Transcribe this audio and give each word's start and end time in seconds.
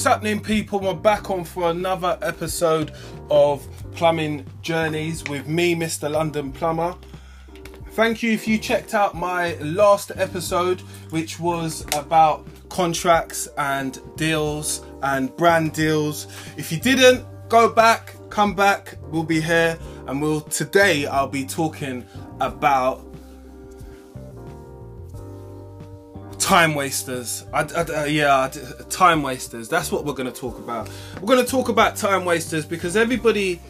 What's 0.00 0.08
happening, 0.08 0.40
people? 0.40 0.80
We're 0.80 0.94
back 0.94 1.28
on 1.28 1.44
for 1.44 1.68
another 1.68 2.18
episode 2.22 2.92
of 3.30 3.68
Plumbing 3.92 4.46
Journeys 4.62 5.22
with 5.24 5.46
me, 5.46 5.74
Mr. 5.74 6.10
London 6.10 6.52
Plumber. 6.52 6.96
Thank 7.90 8.22
you 8.22 8.32
if 8.32 8.48
you 8.48 8.56
checked 8.56 8.94
out 8.94 9.14
my 9.14 9.56
last 9.56 10.10
episode, 10.16 10.80
which 11.10 11.38
was 11.38 11.84
about 11.94 12.46
contracts 12.70 13.46
and 13.58 14.00
deals 14.16 14.82
and 15.02 15.36
brand 15.36 15.74
deals. 15.74 16.28
If 16.56 16.72
you 16.72 16.80
didn't, 16.80 17.26
go 17.50 17.68
back, 17.68 18.14
come 18.30 18.54
back, 18.54 18.96
we'll 19.10 19.22
be 19.22 19.42
here 19.42 19.78
and 20.06 20.22
we'll 20.22 20.40
today 20.40 21.04
I'll 21.04 21.28
be 21.28 21.44
talking 21.44 22.06
about 22.40 23.09
time 26.50 26.74
wasters. 26.74 27.46
I, 27.52 27.60
I, 27.60 27.62
uh, 27.62 28.04
yeah, 28.06 28.50
time 28.88 29.22
wasters. 29.22 29.68
That's 29.68 29.92
what 29.92 30.04
we're 30.04 30.14
going 30.14 30.32
to 30.32 30.36
talk 30.36 30.58
about. 30.58 30.90
We're 31.20 31.28
going 31.28 31.44
to 31.44 31.48
talk 31.48 31.68
about 31.68 31.94
time 31.94 32.24
wasters 32.24 32.66
because 32.66 32.96
everybody 32.96 33.60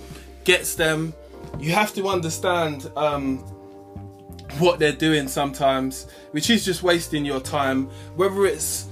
gets 0.45 0.77
them. 0.77 1.13
You 1.59 1.73
have 1.73 1.93
to 1.93 2.09
understand 2.09 2.91
um, 2.97 3.41
what 4.61 4.79
they're 4.79 4.93
doing 4.93 5.29
sometimes, 5.29 6.07
which 6.31 6.49
is 6.49 6.65
just 6.65 6.83
wasting 6.83 7.23
your 7.23 7.41
time, 7.41 7.91
whether 8.17 8.47
it's 8.47 8.89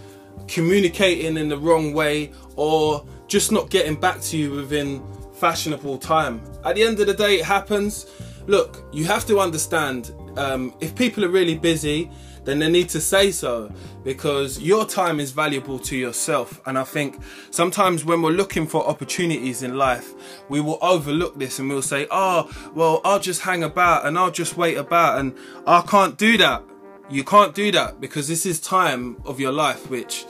communicating 0.48 1.38
in 1.38 1.48
the 1.48 1.56
wrong 1.56 1.94
way 1.94 2.30
or 2.56 3.06
just 3.26 3.52
not 3.52 3.70
getting 3.70 3.98
back 3.98 4.20
to 4.20 4.36
you 4.36 4.50
within 4.50 5.02
fashionable 5.32 5.96
time. 5.96 6.42
At 6.62 6.74
the 6.74 6.82
end 6.82 7.00
of 7.00 7.06
the 7.06 7.14
day, 7.14 7.36
it 7.36 7.46
happens. 7.46 8.04
Look, 8.46 8.84
you 8.92 9.06
have 9.06 9.24
to 9.28 9.40
understand 9.40 10.12
um, 10.36 10.74
if 10.78 10.94
people 10.94 11.24
are 11.24 11.30
really 11.30 11.56
busy, 11.56 12.10
then 12.48 12.60
they 12.60 12.70
need 12.70 12.88
to 12.90 13.00
say 13.00 13.30
so 13.30 13.70
because 14.04 14.58
your 14.58 14.86
time 14.86 15.20
is 15.20 15.32
valuable 15.32 15.78
to 15.80 15.96
yourself. 15.96 16.60
And 16.66 16.78
I 16.78 16.84
think 16.84 17.20
sometimes 17.50 18.04
when 18.04 18.22
we're 18.22 18.30
looking 18.30 18.66
for 18.66 18.86
opportunities 18.86 19.62
in 19.62 19.76
life, 19.76 20.14
we 20.48 20.60
will 20.60 20.78
overlook 20.80 21.38
this 21.38 21.58
and 21.58 21.68
we'll 21.68 21.82
say, 21.82 22.06
oh, 22.10 22.50
well, 22.74 23.00
I'll 23.04 23.20
just 23.20 23.42
hang 23.42 23.62
about 23.62 24.06
and 24.06 24.18
I'll 24.18 24.30
just 24.30 24.56
wait 24.56 24.76
about. 24.76 25.18
And 25.18 25.36
I 25.66 25.82
can't 25.82 26.16
do 26.16 26.38
that. 26.38 26.62
You 27.10 27.24
can't 27.24 27.54
do 27.54 27.70
that 27.72 28.00
because 28.00 28.28
this 28.28 28.46
is 28.46 28.60
time 28.60 29.16
of 29.24 29.40
your 29.40 29.52
life 29.52 29.90
which 29.90 30.24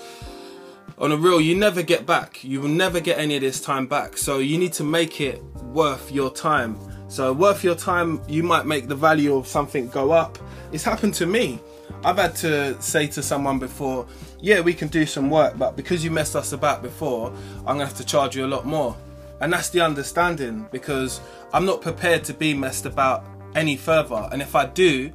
on 0.97 1.13
a 1.13 1.17
real 1.17 1.41
you 1.41 1.57
never 1.57 1.83
get 1.83 2.07
back. 2.07 2.43
You 2.43 2.61
will 2.61 2.69
never 2.69 3.01
get 3.01 3.19
any 3.19 3.37
of 3.37 3.43
this 3.43 3.61
time 3.61 3.87
back. 3.87 4.17
So 4.17 4.39
you 4.39 4.59
need 4.59 4.73
to 4.75 4.85
make 4.85 5.21
it 5.21 5.43
worth 5.73 6.11
your 6.11 6.33
time. 6.33 6.79
So 7.09 7.33
worth 7.33 7.63
your 7.63 7.75
time 7.75 8.21
you 8.29 8.43
might 8.43 8.67
make 8.67 8.89
the 8.89 8.97
value 8.97 9.37
of 9.37 9.47
something 9.47 9.89
go 9.89 10.11
up. 10.11 10.39
It's 10.73 10.85
happened 10.85 11.15
to 11.15 11.27
me 11.27 11.61
I've 12.05 12.17
had 12.17 12.35
to 12.37 12.81
say 12.81 13.07
to 13.09 13.23
someone 13.23 13.59
before 13.59 14.07
yeah 14.41 14.61
we 14.61 14.75
can 14.75 14.89
do 14.89 15.05
some 15.07 15.31
work 15.31 15.59
but 15.59 15.77
because 15.77 16.05
you 16.05 16.11
messed 16.11 16.37
us 16.37 16.53
about 16.53 16.83
before 16.83 17.33
I'm 17.59 17.77
gonna 17.77 17.87
have 17.87 17.97
to 17.97 18.05
charge 18.05 18.37
you 18.37 18.47
a 18.47 18.49
lot 18.49 18.67
more 18.67 18.97
and 19.41 19.53
that's 19.53 19.71
the 19.71 19.81
understanding 19.81 20.69
because 20.71 21.21
I'm 21.53 21.65
not 21.65 21.81
prepared 21.81 22.25
to 22.25 22.35
be 22.35 22.55
messed 22.55 22.87
about 22.87 23.25
any 23.55 23.77
further 23.77 24.29
and 24.33 24.43
if 24.43 24.55
I 24.55 24.67
do 24.67 25.13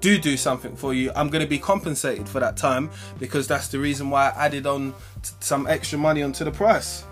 do 0.00 0.18
do 0.18 0.36
something 0.36 0.76
for 0.76 0.94
you, 0.94 1.10
I'm 1.16 1.28
going 1.28 1.42
to 1.42 1.48
be 1.48 1.58
compensated 1.58 2.28
for 2.28 2.40
that 2.40 2.56
time 2.56 2.90
because 3.18 3.48
that's 3.48 3.68
the 3.68 3.78
reason 3.78 4.10
why 4.10 4.28
I 4.28 4.46
added 4.46 4.66
on 4.66 4.94
some 5.40 5.66
extra 5.66 5.98
money 5.98 6.22
onto 6.22 6.44
the 6.44 6.50
price. 6.50 7.04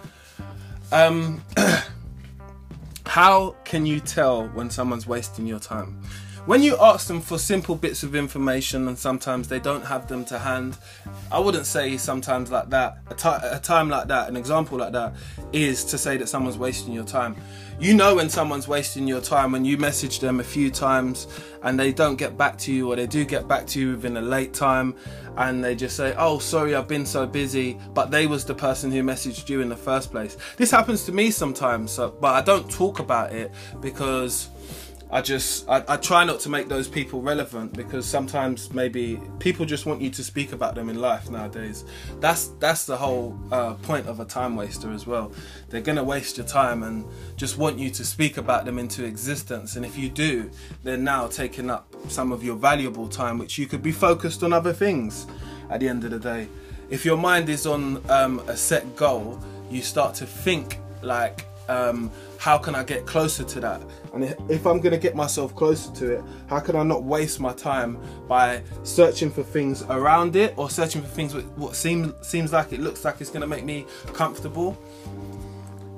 Um, 0.93 1.43
how 3.07 3.57
can 3.65 3.87
you 3.87 4.01
tell 4.01 4.47
when 4.49 4.71
someone's 4.71 5.07
wasting 5.07 5.47
your 5.47 5.59
time? 5.59 6.01
When 6.47 6.63
you 6.63 6.77
ask 6.79 7.07
them 7.07 7.23
for 7.23 7.39
simple 7.39 7.75
bits 7.75 8.03
of 8.03 8.15
information 8.15 8.87
and 8.89 8.99
sometimes 8.99 9.49
they 9.49 9.59
don't 9.59 9.83
have 9.87 10.09
them 10.09 10.27
to 10.27 10.39
hand, 10.39 10.77
I 11.33 11.39
wouldn't 11.39 11.65
say 11.65 11.97
sometimes 11.97 12.51
like 12.51 12.69
that, 12.69 12.99
a, 13.09 13.57
a 13.57 13.59
time 13.59 13.89
like 13.89 14.09
that, 14.09 14.29
an 14.29 14.37
example 14.37 14.77
like 14.77 14.93
that, 14.93 15.15
is 15.55 15.87
to 15.87 15.97
say 15.97 16.19
that 16.19 16.29
someone's 16.29 16.59
wasting 16.59 16.93
your 16.93 17.05
time. 17.05 17.35
You 17.81 17.95
know 17.95 18.17
when 18.17 18.29
someone's 18.29 18.69
wasting 18.69 19.09
your 19.09 19.23
time 19.23 19.53
when 19.53 19.65
you 19.65 19.79
message 19.79 20.21
them 20.21 20.39
a 20.39 20.45
few 20.45 20.71
times 20.71 21.29
and 21.63 21.81
they 21.81 21.95
don't 21.95 22.17
get 22.17 22.37
back 22.37 22.59
to 22.59 22.73
you 22.75 22.93
or 22.93 22.97
they 22.97 23.07
do 23.07 23.25
get 23.25 23.49
back 23.49 23.67
to 23.69 23.81
you 23.81 23.93
within 23.93 24.19
a 24.19 24.23
late 24.23 24.53
time 24.53 24.95
and 25.39 25.65
they 25.65 25.75
just 25.75 25.97
say, 25.97 26.15
oh, 26.19 26.39
sorry, 26.41 26.75
I've 26.75 26.87
been 26.87 27.07
so 27.07 27.27
busy, 27.27 27.79
but 27.95 28.11
they 28.11 28.27
was 28.27 28.45
the 28.45 28.55
person 28.55 28.93
who 28.93 29.03
messaged 29.03 29.49
you 29.49 29.63
in 29.63 29.71
the 29.71 29.77
first 29.77 30.11
place. 30.11 30.37
This 30.59 30.71
happens 30.71 31.05
to 31.05 31.13
me 31.13 31.31
sometimes, 31.31 31.91
so, 31.91 32.11
but 32.21 32.35
I 32.35 32.43
don't 32.43 32.71
talk 32.71 32.99
about 32.99 33.33
it 33.33 33.51
because 33.81 34.51
I 35.11 35.21
just 35.21 35.69
I, 35.69 35.85
I, 35.87 35.97
try 35.97 36.25
not 36.25 36.41
to 36.41 36.49
make 36.49 36.69
those 36.69 36.89
people 36.89 37.21
relevant 37.21 37.73
because 37.75 38.07
sometimes 38.07 38.73
maybe 38.73 39.21
people 39.39 39.65
just 39.65 39.87
want 39.87 40.01
you 40.01 40.11
to 40.11 40.25
speak 40.25 40.53
about 40.53 40.75
them 40.75 40.89
in 40.89 41.01
life 41.01 41.31
nowadays. 41.31 41.85
That's 42.21 42.49
that's 42.59 42.87
the 42.87 42.97
whole 42.97 43.39
uh, 43.53 43.75
point 43.75 44.07
of 44.07 44.21
a 44.21 44.25
time 44.25 44.57
waster 44.57 44.91
as 44.93 45.07
well. 45.07 45.33
They're 45.69 45.83
gonna 45.83 46.03
waste 46.03 46.39
your 46.39 46.47
time 46.47 46.83
and 46.83 47.05
just 47.37 47.59
want 47.59 47.79
you 47.79 47.91
to 47.91 48.05
speak 48.05 48.39
about 48.39 48.65
them 48.65 48.79
into 48.79 49.05
existence. 49.05 49.77
And 49.77 49.85
if 49.85 49.97
you 49.97 50.09
do, 50.09 50.51
they're 50.83 50.97
now 50.97 51.27
taking 51.29 51.71
up 51.71 51.95
some 52.09 52.33
of 52.33 52.43
your 52.43 52.57
valuable 52.57 53.09
time, 53.09 53.39
which 53.39 53.59
you 53.59 53.67
could 53.67 53.83
be 53.83 53.93
focused 53.93 54.43
on 54.43 54.53
other 54.53 54.73
things. 54.73 55.27
At 55.71 55.81
the 55.81 55.89
end 55.89 56.05
of 56.05 56.11
the 56.11 56.19
day, 56.19 56.49
if 56.91 57.05
your 57.05 57.17
mind 57.17 57.49
is 57.49 57.67
on 57.67 58.03
um, 58.11 58.41
a 58.49 58.57
set 58.57 58.97
goal, 58.97 59.41
you 59.71 59.81
start 59.81 60.15
to 60.17 60.27
think 60.27 60.79
like 61.03 61.47
um, 61.69 62.11
how 62.45 62.59
can 62.59 62.75
I 62.75 62.85
get 62.85 63.07
closer 63.07 63.43
to 63.43 63.61
that? 63.61 63.81
And 64.13 64.37
if 64.51 64.67
I'm 64.67 64.79
gonna 64.79 64.99
get 64.99 65.17
myself 65.17 65.57
closer 65.57 65.91
to 65.95 66.17
it, 66.17 66.25
how 66.47 66.61
can 66.61 66.77
I 66.77 66.83
not 66.83 67.03
waste 67.03 67.41
my 67.41 67.55
time 67.55 67.99
by 68.29 68.63
searching 68.83 69.31
for 69.31 69.43
things 69.43 69.83
around 69.85 70.37
it 70.37 70.53
or 70.59 70.69
searching 70.69 71.01
for 71.01 71.09
things 71.09 71.35
what 71.35 71.75
seems 71.75 72.13
seems 72.21 72.53
like 72.53 72.75
it 72.75 72.81
looks 72.81 73.03
like 73.03 73.23
it's 73.23 73.31
gonna 73.31 73.47
make 73.47 73.65
me 73.65 73.87
comfortable? 74.13 74.77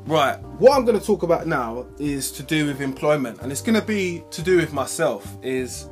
Right, 0.07 0.41
what 0.61 0.77
I'm 0.77 0.85
gonna 0.85 1.01
talk 1.01 1.25
about 1.25 1.49
now 1.49 1.85
is 1.99 2.31
to 2.31 2.45
do 2.45 2.67
with 2.67 2.81
employment, 2.81 3.41
and 3.43 3.51
it's 3.51 3.61
gonna 3.61 3.83
be 3.83 4.23
to 4.31 4.41
do 4.41 4.57
with 4.57 4.73
myself. 4.73 5.27
Is 5.43 5.89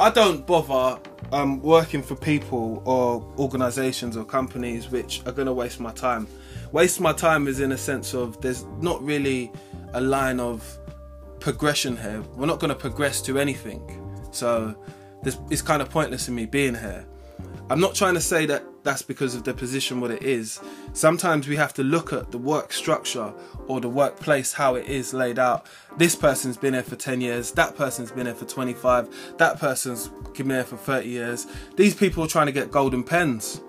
I 0.00 0.10
don't 0.10 0.44
bother 0.44 0.98
um, 1.32 1.62
working 1.62 2.02
for 2.02 2.16
people 2.16 2.82
or 2.84 3.24
organizations 3.38 4.16
or 4.16 4.24
companies 4.24 4.90
which 4.90 5.22
are 5.24 5.32
going 5.32 5.46
to 5.46 5.52
waste 5.52 5.78
my 5.78 5.92
time. 5.92 6.26
Waste 6.72 7.00
my 7.00 7.12
time 7.12 7.46
is 7.46 7.60
in 7.60 7.70
a 7.72 7.78
sense 7.78 8.14
of 8.14 8.40
there's 8.40 8.64
not 8.80 9.02
really 9.02 9.52
a 9.94 10.00
line 10.00 10.40
of 10.40 10.78
progression 11.40 11.96
here. 11.96 12.22
We're 12.36 12.46
not 12.46 12.60
going 12.60 12.70
to 12.70 12.74
progress 12.74 13.22
to 13.22 13.38
anything. 13.38 13.80
So 14.32 14.74
it's 15.24 15.62
kind 15.62 15.80
of 15.80 15.88
pointless 15.88 16.28
in 16.28 16.34
me 16.34 16.46
being 16.46 16.74
here. 16.74 17.06
I'm 17.70 17.80
not 17.80 17.94
trying 17.94 18.14
to 18.14 18.20
say 18.20 18.44
that 18.46 18.62
that's 18.82 19.00
because 19.00 19.34
of 19.34 19.44
the 19.44 19.54
position 19.54 19.98
what 20.00 20.10
it 20.10 20.22
is. 20.22 20.60
Sometimes 20.92 21.48
we 21.48 21.56
have 21.56 21.72
to 21.74 21.82
look 21.82 22.12
at 22.12 22.30
the 22.30 22.36
work 22.36 22.72
structure 22.72 23.32
or 23.66 23.80
the 23.80 23.88
workplace 23.88 24.52
how 24.52 24.74
it 24.74 24.86
is 24.86 25.14
laid 25.14 25.38
out. 25.38 25.66
This 25.96 26.14
person's 26.14 26.58
been 26.58 26.74
here 26.74 26.82
for 26.82 26.96
10 26.96 27.22
years, 27.22 27.52
that 27.52 27.74
person's 27.74 28.10
been 28.10 28.26
here 28.26 28.34
for 28.34 28.44
25, 28.44 29.36
that 29.38 29.58
person's 29.58 30.08
been 30.36 30.50
here 30.50 30.64
for 30.64 30.76
30 30.76 31.08
years. 31.08 31.46
These 31.76 31.94
people 31.94 32.22
are 32.22 32.28
trying 32.28 32.46
to 32.46 32.52
get 32.52 32.70
golden 32.70 33.02
pens. 33.02 33.62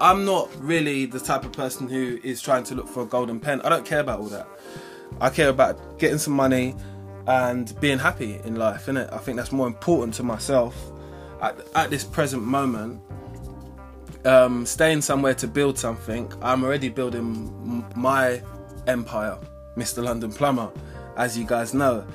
I'm 0.00 0.24
not 0.24 0.48
really 0.58 1.04
the 1.04 1.20
type 1.20 1.44
of 1.44 1.52
person 1.52 1.88
who 1.88 2.18
is 2.24 2.40
trying 2.40 2.64
to 2.64 2.74
look 2.74 2.88
for 2.88 3.02
a 3.02 3.06
golden 3.06 3.38
pen. 3.38 3.60
I 3.60 3.68
don't 3.68 3.84
care 3.84 4.00
about 4.00 4.20
all 4.20 4.28
that. 4.28 4.48
I 5.20 5.30
care 5.30 5.48
about 5.48 5.98
getting 5.98 6.18
some 6.18 6.34
money 6.34 6.74
and 7.26 7.78
being 7.80 7.98
happy 7.98 8.40
in 8.44 8.56
life, 8.56 8.86
innit? 8.86 9.12
I 9.12 9.18
think 9.18 9.36
that's 9.36 9.52
more 9.52 9.66
important 9.66 10.14
to 10.14 10.22
myself 10.22 10.74
at, 11.40 11.56
at 11.74 11.90
this 11.90 12.04
present 12.04 12.42
moment 12.42 13.00
um, 14.24 14.64
staying 14.64 15.02
somewhere 15.02 15.34
to 15.34 15.48
build 15.48 15.78
something, 15.78 16.32
I'm 16.42 16.64
already 16.64 16.88
building 16.88 17.84
my 17.96 18.42
empire, 18.86 19.38
Mr. 19.76 20.02
London 20.02 20.32
Plumber, 20.32 20.70
as 21.16 21.36
you 21.36 21.44
guys 21.44 21.74
know. 21.74 22.06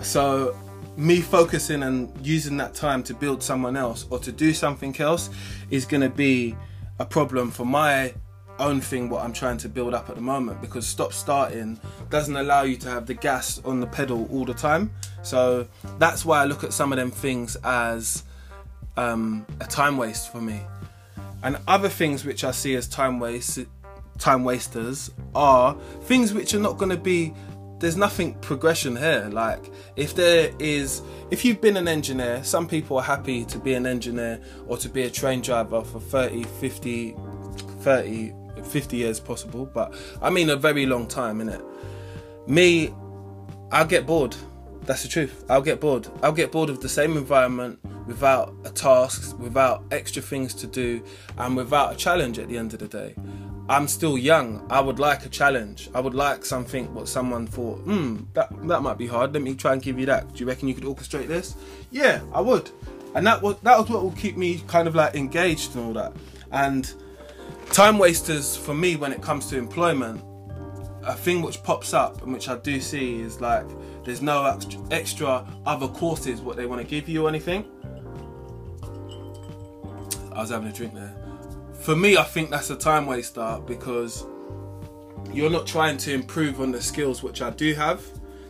So, 0.00 0.56
me 0.96 1.20
focusing 1.20 1.84
and 1.84 2.12
using 2.24 2.56
that 2.58 2.74
time 2.74 3.02
to 3.04 3.14
build 3.14 3.42
someone 3.42 3.76
else 3.76 4.06
or 4.10 4.18
to 4.18 4.32
do 4.32 4.52
something 4.52 4.98
else 5.00 5.30
is 5.70 5.86
going 5.86 6.02
to 6.02 6.10
be 6.10 6.54
a 6.98 7.06
problem 7.06 7.50
for 7.50 7.64
my 7.64 8.12
own 8.58 8.80
thing 8.80 9.08
what 9.08 9.24
I'm 9.24 9.32
trying 9.32 9.58
to 9.58 9.68
build 9.68 9.94
up 9.94 10.08
at 10.08 10.16
the 10.16 10.22
moment 10.22 10.60
because 10.60 10.86
stop 10.86 11.12
starting 11.12 11.80
doesn't 12.10 12.36
allow 12.36 12.62
you 12.62 12.76
to 12.76 12.88
have 12.88 13.06
the 13.06 13.14
gas 13.14 13.60
on 13.64 13.80
the 13.80 13.86
pedal 13.86 14.28
all 14.30 14.44
the 14.44 14.54
time. 14.54 14.90
So 15.22 15.66
that's 15.98 16.24
why 16.24 16.42
I 16.42 16.44
look 16.44 16.64
at 16.64 16.72
some 16.72 16.92
of 16.92 16.98
them 16.98 17.10
things 17.10 17.56
as 17.64 18.24
um, 18.96 19.46
a 19.60 19.66
time 19.66 19.96
waste 19.96 20.30
for 20.30 20.40
me. 20.40 20.60
And 21.42 21.58
other 21.66 21.88
things 21.88 22.24
which 22.24 22.44
I 22.44 22.52
see 22.52 22.74
as 22.76 22.88
time 22.88 23.18
waste 23.18 23.60
time 24.18 24.44
wasters 24.44 25.10
are 25.34 25.74
things 26.02 26.32
which 26.32 26.54
are 26.54 26.60
not 26.60 26.78
going 26.78 26.90
to 26.90 26.96
be 26.96 27.34
there's 27.80 27.96
nothing 27.96 28.34
progression 28.34 28.94
here. 28.94 29.28
Like 29.32 29.72
if 29.96 30.14
there 30.14 30.52
is 30.60 31.02
if 31.32 31.44
you've 31.44 31.60
been 31.60 31.76
an 31.76 31.88
engineer 31.88 32.44
some 32.44 32.68
people 32.68 32.98
are 32.98 33.02
happy 33.02 33.44
to 33.46 33.58
be 33.58 33.74
an 33.74 33.86
engineer 33.86 34.40
or 34.68 34.76
to 34.76 34.88
be 34.88 35.02
a 35.02 35.10
train 35.10 35.40
driver 35.40 35.82
for 35.82 35.98
30 35.98 36.44
50 36.44 37.16
30 37.80 38.32
50 38.64 38.96
years 38.96 39.20
possible 39.20 39.66
but 39.66 39.94
i 40.20 40.30
mean 40.30 40.50
a 40.50 40.56
very 40.56 40.86
long 40.86 41.06
time 41.06 41.40
in 41.40 41.48
it 41.48 41.62
me 42.46 42.92
i'll 43.70 43.86
get 43.86 44.06
bored 44.06 44.36
that's 44.82 45.02
the 45.02 45.08
truth 45.08 45.44
i'll 45.48 45.62
get 45.62 45.80
bored 45.80 46.08
i'll 46.22 46.32
get 46.32 46.50
bored 46.52 46.70
of 46.70 46.80
the 46.80 46.88
same 46.88 47.16
environment 47.16 47.78
without 48.06 48.54
a 48.64 48.70
task, 48.70 49.38
without 49.38 49.84
extra 49.90 50.22
things 50.22 50.54
to 50.54 50.66
do, 50.66 51.02
and 51.38 51.56
without 51.56 51.92
a 51.92 51.96
challenge 51.96 52.38
at 52.38 52.48
the 52.48 52.56
end 52.56 52.74
of 52.74 52.80
the 52.80 52.88
day. 52.88 53.14
I'm 53.68 53.86
still 53.86 54.18
young. 54.18 54.66
I 54.70 54.80
would 54.80 54.98
like 54.98 55.24
a 55.24 55.28
challenge. 55.28 55.88
I 55.94 56.00
would 56.00 56.14
like 56.14 56.44
something 56.44 56.92
what 56.94 57.08
someone 57.08 57.46
thought, 57.46 57.78
hmm, 57.78 58.24
that 58.34 58.50
that 58.68 58.82
might 58.82 58.98
be 58.98 59.06
hard. 59.06 59.32
Let 59.32 59.42
me 59.42 59.54
try 59.54 59.72
and 59.72 59.80
give 59.80 59.98
you 59.98 60.06
that. 60.06 60.34
Do 60.34 60.40
you 60.40 60.46
reckon 60.46 60.68
you 60.68 60.74
could 60.74 60.84
orchestrate 60.84 61.28
this? 61.28 61.56
Yeah, 61.90 62.20
I 62.32 62.40
would. 62.40 62.70
And 63.14 63.26
that 63.26 63.40
was 63.40 63.56
that 63.62 63.78
was 63.78 63.88
what 63.88 64.02
will 64.02 64.12
keep 64.12 64.36
me 64.36 64.62
kind 64.66 64.88
of 64.88 64.94
like 64.94 65.14
engaged 65.14 65.76
and 65.76 65.86
all 65.86 65.92
that. 65.94 66.12
And 66.50 66.92
time 67.72 67.98
wasters 67.98 68.56
for 68.56 68.74
me 68.74 68.96
when 68.96 69.12
it 69.12 69.22
comes 69.22 69.46
to 69.46 69.58
employment, 69.58 70.22
a 71.04 71.14
thing 71.14 71.42
which 71.42 71.62
pops 71.62 71.92
up 71.94 72.22
and 72.22 72.32
which 72.32 72.48
I 72.48 72.56
do 72.58 72.80
see 72.80 73.20
is 73.20 73.40
like 73.40 73.66
there's 74.04 74.22
no 74.22 74.58
extra 74.90 75.46
other 75.66 75.88
courses 75.88 76.40
what 76.40 76.56
they 76.56 76.66
want 76.66 76.80
to 76.80 76.86
give 76.86 77.08
you 77.08 77.26
or 77.26 77.28
anything. 77.28 77.64
I 80.32 80.40
was 80.40 80.50
having 80.50 80.68
a 80.68 80.72
drink 80.72 80.94
there 80.94 81.14
for 81.82 81.96
me, 81.96 82.16
I 82.16 82.22
think 82.22 82.50
that's 82.50 82.70
a 82.70 82.76
time 82.76 83.06
waster 83.06 83.58
because 83.66 84.24
you're 85.32 85.50
not 85.50 85.66
trying 85.66 85.96
to 85.98 86.14
improve 86.14 86.60
on 86.60 86.70
the 86.70 86.80
skills 86.80 87.24
which 87.24 87.42
I 87.42 87.50
do 87.50 87.74
have. 87.74 88.00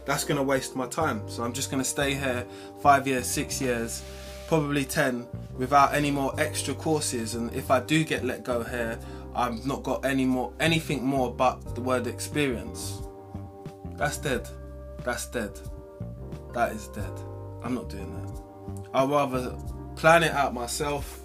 That's 0.05 0.25
going 0.25 0.37
to 0.37 0.43
waste 0.43 0.77
my 0.77 0.87
time. 0.87 1.27
So 1.29 1.43
I'm 1.43 1.55
just 1.55 1.71
going 1.71 1.83
to 1.83 1.89
stay 1.89 2.15
here 2.15 2.47
five 2.83 3.07
years, 3.07 3.27
six 3.27 3.61
years, 3.61 4.03
probably 4.53 4.85
10 4.85 5.27
without 5.57 5.95
any 5.95 6.11
more 6.11 6.39
extra 6.39 6.75
courses. 6.75 7.35
And 7.37 7.51
if 7.55 7.71
I 7.71 7.81
do 7.81 8.05
get 8.05 8.23
let 8.23 8.45
go 8.45 8.63
here, 8.63 8.99
I've 9.35 9.65
not 9.65 9.83
got 9.83 10.05
any 10.05 10.27
more, 10.27 10.53
anything 10.61 11.03
more 11.03 11.33
but 11.33 11.75
the 11.75 11.81
word 11.81 12.07
experience. 12.07 13.01
That's 13.97 14.19
dead. 14.19 14.47
That's 15.05 15.27
dead. 15.29 15.59
That 16.53 16.73
is 16.73 16.89
dead. 16.89 17.19
I'm 17.63 17.75
not 17.75 17.89
doing 17.89 18.13
that. 18.13 18.87
I'd 18.93 19.09
rather 19.09 19.57
plan 19.97 20.23
it 20.23 20.33
out 20.33 20.53
myself 20.53 21.21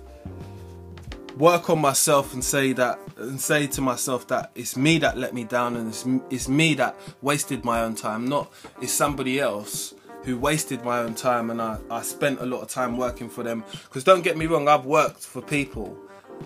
work 1.38 1.70
on 1.70 1.80
myself 1.80 2.34
and 2.34 2.44
say 2.44 2.74
that 2.74 3.00
and 3.18 3.40
say 3.40 3.68
to 3.68 3.80
myself 3.80 4.26
that 4.28 4.50
it's 4.56 4.76
me 4.76 4.98
that 4.98 5.16
let 5.20 5.36
me 5.36 5.44
down 5.44 5.76
and 5.76 5.90
it's, 5.90 6.04
it's 6.32 6.48
me 6.48 6.74
that 6.74 6.96
wasted 7.22 7.64
my 7.64 7.82
own 7.82 7.94
time 7.94 8.28
not 8.28 8.52
it's 8.82 8.92
somebody 8.92 9.40
else 9.40 9.94
who 10.28 10.38
wasted 10.38 10.84
my 10.84 11.00
own 11.00 11.16
time 11.16 11.50
and 11.50 11.62
I, 11.62 11.78
I 11.90 12.02
spent 12.02 12.42
a 12.42 12.46
lot 12.46 12.62
of 12.62 12.68
time 12.68 12.98
working 12.98 13.30
for 13.30 13.44
them 13.44 13.64
because 13.86 14.04
don't 14.04 14.24
get 14.24 14.36
me 14.36 14.46
wrong 14.46 14.68
I've 14.68 14.86
worked 14.86 15.22
for 15.22 15.42
people 15.42 15.98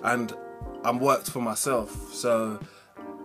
and 0.03 0.31
I'm 0.85 0.99
worked 0.99 1.31
for 1.31 1.41
myself 1.41 2.13
so 2.13 2.59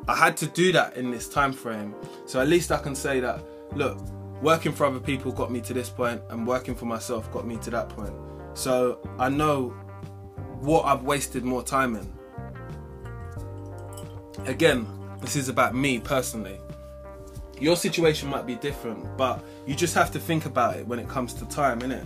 I 0.08 0.16
had 0.16 0.34
to 0.38 0.46
do 0.46 0.72
that 0.72 0.96
in 0.96 1.10
this 1.10 1.28
time 1.28 1.52
frame 1.52 1.94
so 2.24 2.40
at 2.40 2.48
least 2.48 2.72
I 2.72 2.78
can 2.78 2.94
say 2.94 3.20
that 3.20 3.44
look 3.74 4.00
working 4.40 4.72
for 4.72 4.86
other 4.86 4.98
people 4.98 5.30
got 5.30 5.52
me 5.52 5.60
to 5.60 5.74
this 5.74 5.90
point 5.90 6.22
and 6.30 6.46
working 6.46 6.74
for 6.74 6.86
myself 6.86 7.30
got 7.32 7.46
me 7.46 7.58
to 7.58 7.70
that 7.70 7.90
point 7.90 8.14
so 8.54 8.98
I 9.18 9.28
know 9.28 9.74
what 10.60 10.86
I've 10.86 11.02
wasted 11.02 11.44
more 11.44 11.62
time 11.62 11.96
in. 11.96 12.12
Again, 14.46 14.86
this 15.20 15.36
is 15.36 15.50
about 15.50 15.74
me 15.74 15.98
personally. 15.98 16.58
Your 17.60 17.76
situation 17.76 18.28
might 18.28 18.46
be 18.46 18.56
different, 18.56 19.16
but 19.16 19.42
you 19.66 19.74
just 19.74 19.94
have 19.94 20.10
to 20.12 20.18
think 20.18 20.44
about 20.44 20.76
it 20.76 20.86
when 20.86 20.98
it 20.98 21.08
comes 21.08 21.32
to 21.34 21.46
time, 21.46 21.80
innit? 21.80 22.04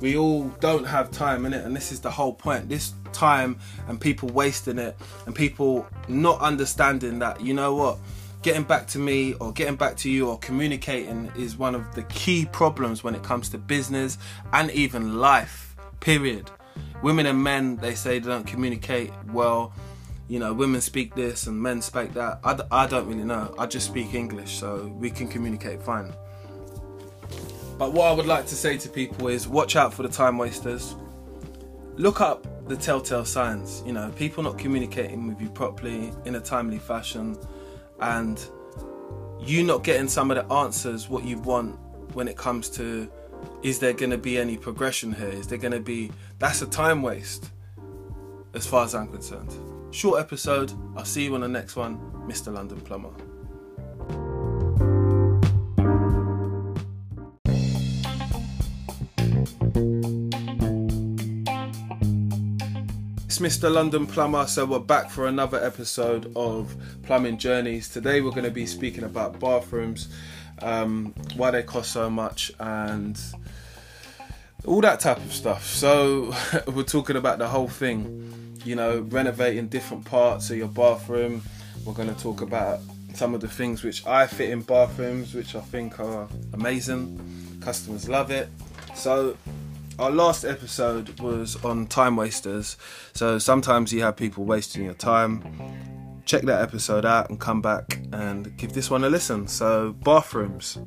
We 0.00 0.16
all 0.16 0.44
don't 0.60 0.84
have 0.84 1.10
time, 1.10 1.42
innit? 1.42 1.64
And 1.64 1.74
this 1.74 1.92
is 1.92 2.00
the 2.00 2.10
whole 2.10 2.32
point. 2.32 2.68
This 2.68 2.94
time 3.12 3.58
and 3.88 4.00
people 4.00 4.28
wasting 4.30 4.78
it 4.78 4.96
and 5.26 5.34
people 5.34 5.86
not 6.08 6.40
understanding 6.40 7.18
that, 7.18 7.40
you 7.40 7.54
know 7.54 7.74
what? 7.74 7.98
Getting 8.42 8.64
back 8.64 8.86
to 8.88 8.98
me 8.98 9.34
or 9.34 9.52
getting 9.52 9.76
back 9.76 9.96
to 9.98 10.10
you 10.10 10.28
or 10.28 10.38
communicating 10.38 11.30
is 11.36 11.56
one 11.56 11.74
of 11.74 11.94
the 11.94 12.02
key 12.04 12.46
problems 12.46 13.02
when 13.02 13.14
it 13.14 13.22
comes 13.22 13.48
to 13.50 13.58
business 13.58 14.18
and 14.52 14.70
even 14.70 15.18
life, 15.18 15.76
period 16.00 16.50
women 17.02 17.26
and 17.26 17.42
men 17.42 17.76
they 17.76 17.94
say 17.94 18.18
they 18.18 18.28
don't 18.28 18.46
communicate 18.46 19.12
well 19.32 19.72
you 20.28 20.38
know 20.38 20.52
women 20.52 20.80
speak 20.80 21.14
this 21.14 21.46
and 21.46 21.60
men 21.60 21.80
speak 21.80 22.12
that 22.14 22.38
I, 22.44 22.58
I 22.70 22.86
don't 22.86 23.06
really 23.06 23.24
know 23.24 23.54
i 23.58 23.66
just 23.66 23.86
speak 23.86 24.14
english 24.14 24.58
so 24.58 24.92
we 24.98 25.10
can 25.10 25.28
communicate 25.28 25.82
fine 25.82 26.12
but 27.78 27.92
what 27.92 28.06
i 28.06 28.12
would 28.12 28.26
like 28.26 28.46
to 28.46 28.54
say 28.54 28.76
to 28.78 28.88
people 28.88 29.28
is 29.28 29.46
watch 29.46 29.76
out 29.76 29.94
for 29.94 30.02
the 30.02 30.08
time 30.08 30.38
wasters 30.38 30.96
look 31.94 32.20
up 32.20 32.46
the 32.68 32.76
telltale 32.76 33.24
signs 33.24 33.82
you 33.86 33.92
know 33.92 34.10
people 34.16 34.42
not 34.42 34.58
communicating 34.58 35.26
with 35.28 35.40
you 35.40 35.48
properly 35.48 36.12
in 36.24 36.34
a 36.34 36.40
timely 36.40 36.78
fashion 36.78 37.36
and 38.00 38.48
you 39.40 39.62
not 39.62 39.84
getting 39.84 40.08
some 40.08 40.30
of 40.30 40.36
the 40.36 40.54
answers 40.54 41.08
what 41.08 41.24
you 41.24 41.38
want 41.38 41.78
when 42.14 42.26
it 42.26 42.36
comes 42.36 42.68
to 42.70 43.08
is 43.62 43.78
there 43.78 43.92
going 43.92 44.10
to 44.10 44.18
be 44.18 44.38
any 44.38 44.56
progression 44.56 45.12
here? 45.12 45.28
Is 45.28 45.46
there 45.46 45.58
going 45.58 45.72
to 45.72 45.80
be. 45.80 46.10
That's 46.38 46.62
a 46.62 46.66
time 46.66 47.02
waste, 47.02 47.50
as 48.54 48.66
far 48.66 48.84
as 48.84 48.94
I'm 48.94 49.08
concerned. 49.08 49.50
Short 49.96 50.20
episode. 50.20 50.74
I'll 50.94 51.06
see 51.06 51.24
you 51.24 51.34
on 51.36 51.40
the 51.40 51.48
next 51.48 51.74
one, 51.74 51.96
Mr. 52.28 52.52
London 52.52 52.82
Plumber. 52.82 53.08
It's 63.24 63.38
Mr. 63.38 63.72
London 63.72 64.06
Plumber, 64.06 64.46
so 64.46 64.66
we're 64.66 64.80
back 64.80 65.08
for 65.08 65.28
another 65.28 65.64
episode 65.64 66.30
of 66.36 66.76
Plumbing 67.04 67.38
Journeys. 67.38 67.88
Today 67.88 68.20
we're 68.20 68.32
going 68.32 68.44
to 68.44 68.50
be 68.50 68.66
speaking 68.66 69.04
about 69.04 69.40
bathrooms 69.40 70.10
um, 70.60 71.14
why 71.36 71.50
they 71.50 71.62
cost 71.62 71.92
so 71.92 72.10
much, 72.10 72.52
and 72.60 73.18
all 74.66 74.82
that 74.82 75.00
type 75.00 75.18
of 75.18 75.32
stuff. 75.32 75.64
So 75.64 76.34
we're 76.66 76.82
talking 76.82 77.16
about 77.16 77.38
the 77.38 77.48
whole 77.48 77.68
thing, 77.68 78.25
you 78.66 78.76
know, 78.76 79.00
renovating 79.08 79.68
different 79.68 80.04
parts 80.04 80.50
of 80.50 80.56
your 80.56 80.68
bathroom. 80.68 81.42
We're 81.84 81.94
going 81.94 82.12
to 82.12 82.20
talk 82.20 82.40
about 82.40 82.80
some 83.14 83.34
of 83.34 83.40
the 83.40 83.48
things 83.48 83.82
which 83.82 84.06
I 84.06 84.26
fit 84.26 84.50
in 84.50 84.62
bathrooms, 84.62 85.34
which 85.34 85.54
I 85.54 85.60
think 85.60 86.00
are 86.00 86.28
amazing. 86.52 87.58
Customers 87.60 88.08
love 88.08 88.30
it. 88.30 88.48
So 88.94 89.36
our 89.98 90.10
last 90.10 90.44
episode 90.44 91.18
was 91.20 91.56
on 91.64 91.86
time 91.86 92.16
wasters. 92.16 92.76
So 93.14 93.38
sometimes 93.38 93.92
you 93.92 94.02
have 94.02 94.16
people 94.16 94.44
wasting 94.44 94.84
your 94.84 94.94
time 94.94 95.42
check 96.26 96.42
that 96.42 96.60
episode 96.60 97.04
out 97.06 97.30
and 97.30 97.40
come 97.40 97.62
back 97.62 98.00
and 98.12 98.54
give 98.56 98.72
this 98.72 98.90
one 98.90 99.04
a 99.04 99.08
listen. 99.08 99.46
So, 99.48 99.92
bathrooms. 99.92 100.78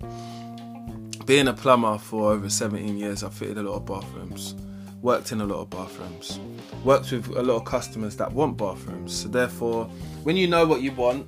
Being 1.26 1.48
a 1.48 1.54
plumber 1.54 1.98
for 1.98 2.32
over 2.34 2.50
17 2.50 2.98
years, 2.98 3.24
I've 3.24 3.34
fitted 3.34 3.58
a 3.58 3.64
lot 3.64 3.76
of 3.76 3.86
bathrooms, 3.86 4.56
worked 5.02 5.32
in 5.32 5.42
a 5.42 5.46
lot 5.46 5.60
of 5.60 5.70
bathrooms, 5.70 6.40
worked 6.84 7.12
with 7.12 7.28
a 7.36 7.44
lot 7.44 7.56
of 7.56 7.66
customers 7.66 8.16
that 8.18 8.32
want 8.32 8.58
bathrooms. 8.58 9.14
So, 9.14 9.30
therefore, 9.30 9.86
when 10.24 10.38
you 10.38 10.48
know 10.48 10.66
what 10.66 10.82
you 10.82 10.92
want, 10.92 11.26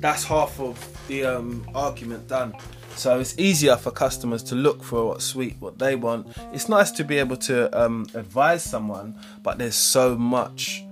that's 0.00 0.24
half 0.24 0.60
of 0.60 0.76
the 1.08 1.24
um, 1.24 1.66
argument 1.74 2.28
done. 2.28 2.54
So 2.96 3.20
it's 3.20 3.38
easier 3.38 3.76
for 3.76 3.90
customers 3.90 4.42
to 4.44 4.54
look 4.54 4.82
for 4.82 5.08
what's 5.08 5.24
sweet, 5.24 5.56
what 5.60 5.78
they 5.78 5.96
want. 5.96 6.28
It's 6.54 6.68
nice 6.68 6.90
to 6.92 7.04
be 7.04 7.18
able 7.18 7.36
to 7.38 7.68
um, 7.78 8.06
advise 8.14 8.62
someone, 8.62 9.18
but 9.42 9.58
there's 9.58 9.74
so 9.74 10.16
much 10.16 10.82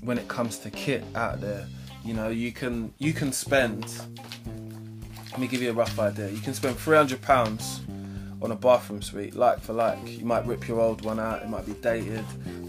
when 0.00 0.16
it 0.16 0.28
comes 0.28 0.58
to 0.60 0.70
kit 0.70 1.04
out 1.14 1.42
there. 1.42 1.66
You 2.04 2.14
know, 2.14 2.28
you 2.28 2.52
can 2.52 2.92
you 2.98 3.12
can 3.12 3.32
spend. 3.32 3.86
Let 5.30 5.40
me 5.40 5.46
give 5.46 5.60
you 5.60 5.70
a 5.70 5.74
rough 5.74 5.98
idea. 5.98 6.30
You 6.30 6.40
can 6.40 6.54
spend 6.54 6.78
three 6.78 6.96
hundred 6.96 7.20
pounds 7.20 7.80
on 8.44 8.52
a 8.52 8.56
bathroom 8.56 9.02
suite, 9.02 9.34
like 9.34 9.60
for 9.60 9.72
like. 9.72 9.98
You 10.06 10.24
might 10.24 10.46
rip 10.46 10.68
your 10.68 10.80
old 10.80 11.02
one 11.04 11.18
out. 11.18 11.42
It 11.42 11.48
might 11.48 11.66
be 11.66 11.72
dated, 11.74 12.24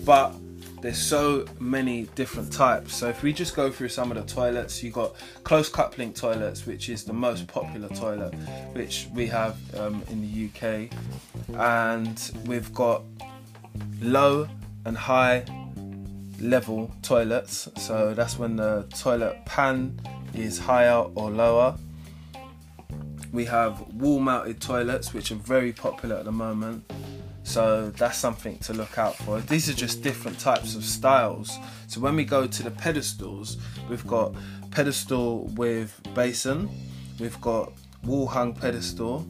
but 0.06 0.34
there's 0.82 1.02
so 1.02 1.46
many 1.60 2.04
different 2.16 2.52
types. 2.52 2.96
So 2.96 3.10
if 3.10 3.24
we 3.24 3.34
just 3.34 3.56
go 3.56 3.72
through 3.72 3.90
some 3.90 4.12
of 4.12 4.18
the 4.18 4.34
toilets, 4.34 4.82
you 4.84 4.92
got 4.92 5.16
close 5.44 5.68
coupling 5.68 6.14
toilets, 6.14 6.66
which 6.66 6.90
is 6.90 7.04
the 7.04 7.14
most 7.14 7.48
popular 7.48 7.90
toilet, 7.90 8.34
which 8.74 9.08
we 9.14 9.28
have 9.28 9.58
um, 9.78 10.04
in 10.10 10.22
the 10.22 10.48
UK, 10.48 10.92
and 11.60 12.32
we've 12.46 12.74
got 12.74 13.04
low 14.02 14.48
and 14.86 14.98
high 14.98 15.44
level 16.40 16.92
toilets. 17.02 17.68
So 17.78 18.14
that's 18.14 18.38
when 18.40 18.56
the 18.56 18.88
toilet 18.96 19.44
pan 19.46 20.00
is 20.34 20.58
higher 20.58 21.06
or 21.16 21.32
lower. 21.32 21.78
We 23.36 23.44
have 23.46 23.82
wall 23.94 24.22
mounted 24.22 24.62
toilets, 24.62 25.14
which 25.14 25.30
are 25.30 25.36
very 25.36 25.74
popular 25.74 26.16
at 26.16 26.24
the 26.24 26.32
moment. 26.32 26.90
So 27.44 27.92
that's 27.92 28.18
something 28.18 28.58
to 28.60 28.74
look 28.74 28.98
out 28.98 29.18
for. 29.18 29.42
These 29.42 29.70
are 29.70 29.74
just 29.74 30.02
different 30.02 30.40
types 30.40 30.76
of 30.76 30.86
styles. 30.86 31.60
So 31.88 32.00
when 32.00 32.16
we 32.16 32.24
go 32.24 32.48
to 32.48 32.64
the 32.64 32.72
pedestals, 32.72 33.58
we've 33.90 34.08
got 34.08 34.34
pedestal 34.72 35.48
with 35.56 36.00
basin, 36.14 36.70
we've 37.20 37.40
got 37.42 37.74
wall 38.06 38.26
hung 38.26 38.54
pedestal 38.54 39.28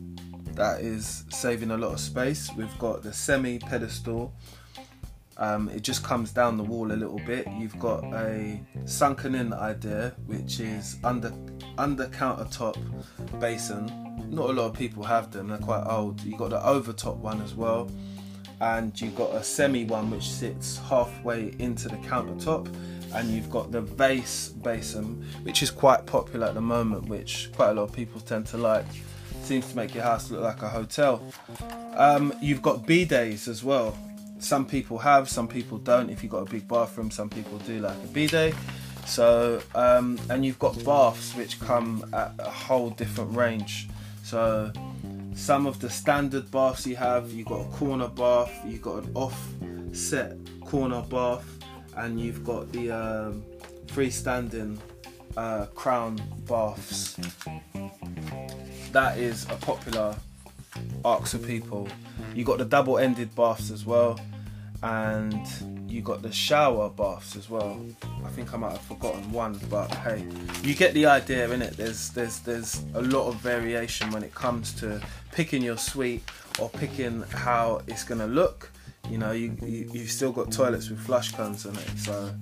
that 0.53 0.81
is 0.81 1.25
saving 1.29 1.71
a 1.71 1.77
lot 1.77 1.93
of 1.93 1.99
space. 1.99 2.51
We've 2.55 2.77
got 2.77 3.01
the 3.01 3.11
semi 3.11 3.57
pedestal 3.57 4.33
um, 5.37 5.69
it 5.69 5.81
just 5.81 6.03
comes 6.03 6.31
down 6.31 6.57
the 6.57 6.63
wall 6.63 6.91
a 6.91 6.93
little 6.93 7.19
bit. 7.25 7.47
You've 7.57 7.77
got 7.79 8.03
a 8.13 8.61
sunken 8.85 9.35
in 9.35 9.53
idea, 9.53 10.13
which 10.25 10.59
is 10.59 10.97
under 11.03 11.33
under 11.77 12.07
countertop 12.07 12.77
basin. 13.39 13.91
Not 14.29 14.49
a 14.49 14.53
lot 14.53 14.65
of 14.67 14.73
people 14.73 15.03
have 15.03 15.31
them; 15.31 15.49
they're 15.49 15.57
quite 15.57 15.83
old. 15.85 16.21
You've 16.21 16.39
got 16.39 16.51
the 16.51 16.65
overtop 16.65 17.17
one 17.17 17.41
as 17.41 17.53
well, 17.53 17.91
and 18.61 18.99
you've 18.99 19.15
got 19.15 19.35
a 19.35 19.43
semi 19.43 19.83
one 19.83 20.09
which 20.09 20.29
sits 20.29 20.77
halfway 20.77 21.53
into 21.59 21.89
the 21.89 21.97
countertop, 21.97 22.73
and 23.13 23.29
you've 23.29 23.49
got 23.49 23.71
the 23.73 23.81
vase 23.81 24.49
basin, 24.49 25.25
which 25.43 25.61
is 25.61 25.69
quite 25.69 26.05
popular 26.05 26.47
at 26.47 26.53
the 26.53 26.61
moment, 26.61 27.09
which 27.09 27.49
quite 27.55 27.71
a 27.71 27.73
lot 27.73 27.83
of 27.83 27.91
people 27.91 28.21
tend 28.21 28.45
to 28.47 28.57
like. 28.57 28.85
Seems 29.43 29.69
to 29.69 29.75
make 29.75 29.93
your 29.93 30.03
house 30.03 30.31
look 30.31 30.41
like 30.41 30.61
a 30.63 30.69
hotel. 30.69 31.21
Um, 31.95 32.33
you've 32.41 32.63
got 32.63 32.87
bidets 32.87 33.47
as 33.47 33.63
well. 33.63 33.95
Some 34.39 34.65
people 34.65 34.97
have, 34.99 35.29
some 35.29 35.47
people 35.47 35.77
don't. 35.77 36.09
If 36.09 36.21
you've 36.23 36.31
got 36.31 36.47
a 36.47 36.49
big 36.49 36.67
bathroom, 36.67 37.09
some 37.11 37.29
people 37.29 37.57
do 37.59 37.79
like 37.79 37.95
a 37.95 38.07
bidet. 38.07 38.55
So, 39.05 39.61
um, 39.75 40.19
and 40.29 40.43
you've 40.43 40.59
got 40.59 40.83
baths 40.83 41.35
which 41.35 41.59
come 41.59 42.09
at 42.13 42.33
a 42.39 42.49
whole 42.49 42.89
different 42.89 43.35
range. 43.35 43.87
So, 44.23 44.71
some 45.35 45.67
of 45.67 45.79
the 45.79 45.89
standard 45.89 46.49
baths 46.49 46.87
you 46.87 46.95
have, 46.95 47.31
you've 47.31 47.47
got 47.47 47.61
a 47.61 47.69
corner 47.69 48.07
bath, 48.07 48.51
you've 48.65 48.81
got 48.81 49.03
an 49.03 49.11
offset 49.13 50.37
corner 50.61 51.01
bath, 51.03 51.45
and 51.97 52.19
you've 52.19 52.43
got 52.43 52.71
the 52.71 52.91
um, 52.91 53.43
freestanding 53.87 54.79
uh, 55.37 55.65
crown 55.67 56.19
baths. 56.47 57.17
That 58.91 59.17
is 59.17 59.43
a 59.45 59.55
popular 59.55 60.15
arcs 61.03 61.33
of 61.33 61.45
people. 61.45 61.87
You 62.33 62.43
got 62.43 62.57
the 62.57 62.65
double-ended 62.65 63.35
baths 63.35 63.71
as 63.71 63.85
well, 63.85 64.19
and 64.83 65.47
you 65.87 66.01
got 66.01 66.21
the 66.21 66.31
shower 66.31 66.89
baths 66.89 67.35
as 67.35 67.49
well. 67.49 67.79
I 68.25 68.29
think 68.29 68.53
I 68.53 68.57
might 68.57 68.73
have 68.73 68.81
forgotten 68.81 69.31
one, 69.31 69.59
but 69.69 69.93
hey, 69.95 70.25
you 70.63 70.75
get 70.75 70.93
the 70.93 71.05
idea 71.05 71.49
in 71.51 71.61
it. 71.61 71.77
There's 71.77 72.09
there's 72.09 72.39
there's 72.39 72.83
a 72.93 73.01
lot 73.01 73.27
of 73.27 73.35
variation 73.35 74.11
when 74.11 74.23
it 74.23 74.33
comes 74.35 74.73
to 74.73 75.01
picking 75.31 75.61
your 75.61 75.77
suite 75.77 76.23
or 76.59 76.69
picking 76.69 77.21
how 77.31 77.81
it's 77.87 78.03
gonna 78.03 78.27
look. 78.27 78.71
You 79.09 79.19
know, 79.19 79.31
you, 79.31 79.55
you 79.61 79.89
you've 79.93 80.11
still 80.11 80.31
got 80.31 80.51
toilets 80.51 80.89
with 80.89 80.99
flush 80.99 81.31
cones 81.31 81.65
in 81.65 81.75
it, 81.75 81.97
so 81.97 82.33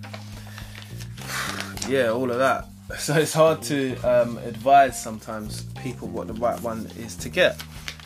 yeah, 1.88 2.10
all 2.10 2.32
of 2.32 2.38
that. 2.38 2.66
So 3.00 3.16
it's 3.16 3.34
hard 3.34 3.62
to 3.64 3.96
um, 4.04 4.38
advise 4.40 5.02
sometimes 5.02 5.64
people 5.82 6.10
what 6.10 6.28
the 6.28 6.34
right 6.34 6.60
one 6.62 6.86
is 7.00 7.16
to 7.16 7.30
get. 7.30 7.64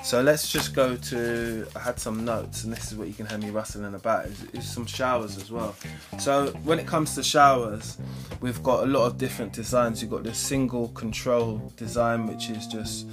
So 0.08 0.22
let's 0.22 0.50
just 0.50 0.74
go 0.74 0.96
to. 0.96 1.68
I 1.76 1.80
had 1.80 2.00
some 2.00 2.24
notes, 2.24 2.64
and 2.64 2.72
this 2.72 2.94
is 2.94 2.98
what 2.98 3.10
you 3.10 3.14
can 3.14 3.26
hear 3.26 3.38
me 3.40 3.50
rustling 3.50 3.94
about. 3.94 4.26
Is, 4.28 4.42
is 4.54 4.66
some 4.74 4.86
showers 4.86 5.36
as 5.36 5.52
well. 5.52 5.76
So 6.18 6.48
when 6.64 6.80
it 6.80 6.88
comes 6.88 7.14
to 7.16 7.24
showers, 7.24 7.98
we've 8.40 8.64
got 8.64 8.84
a 8.84 8.86
lot 8.86 9.06
of 9.06 9.18
different 9.18 9.52
designs. 9.52 10.02
You've 10.02 10.12
got 10.12 10.24
the 10.24 10.34
single 10.34 10.88
control 10.94 11.74
design, 11.76 12.26
which 12.26 12.50
is 12.50 12.68
just 12.68 13.06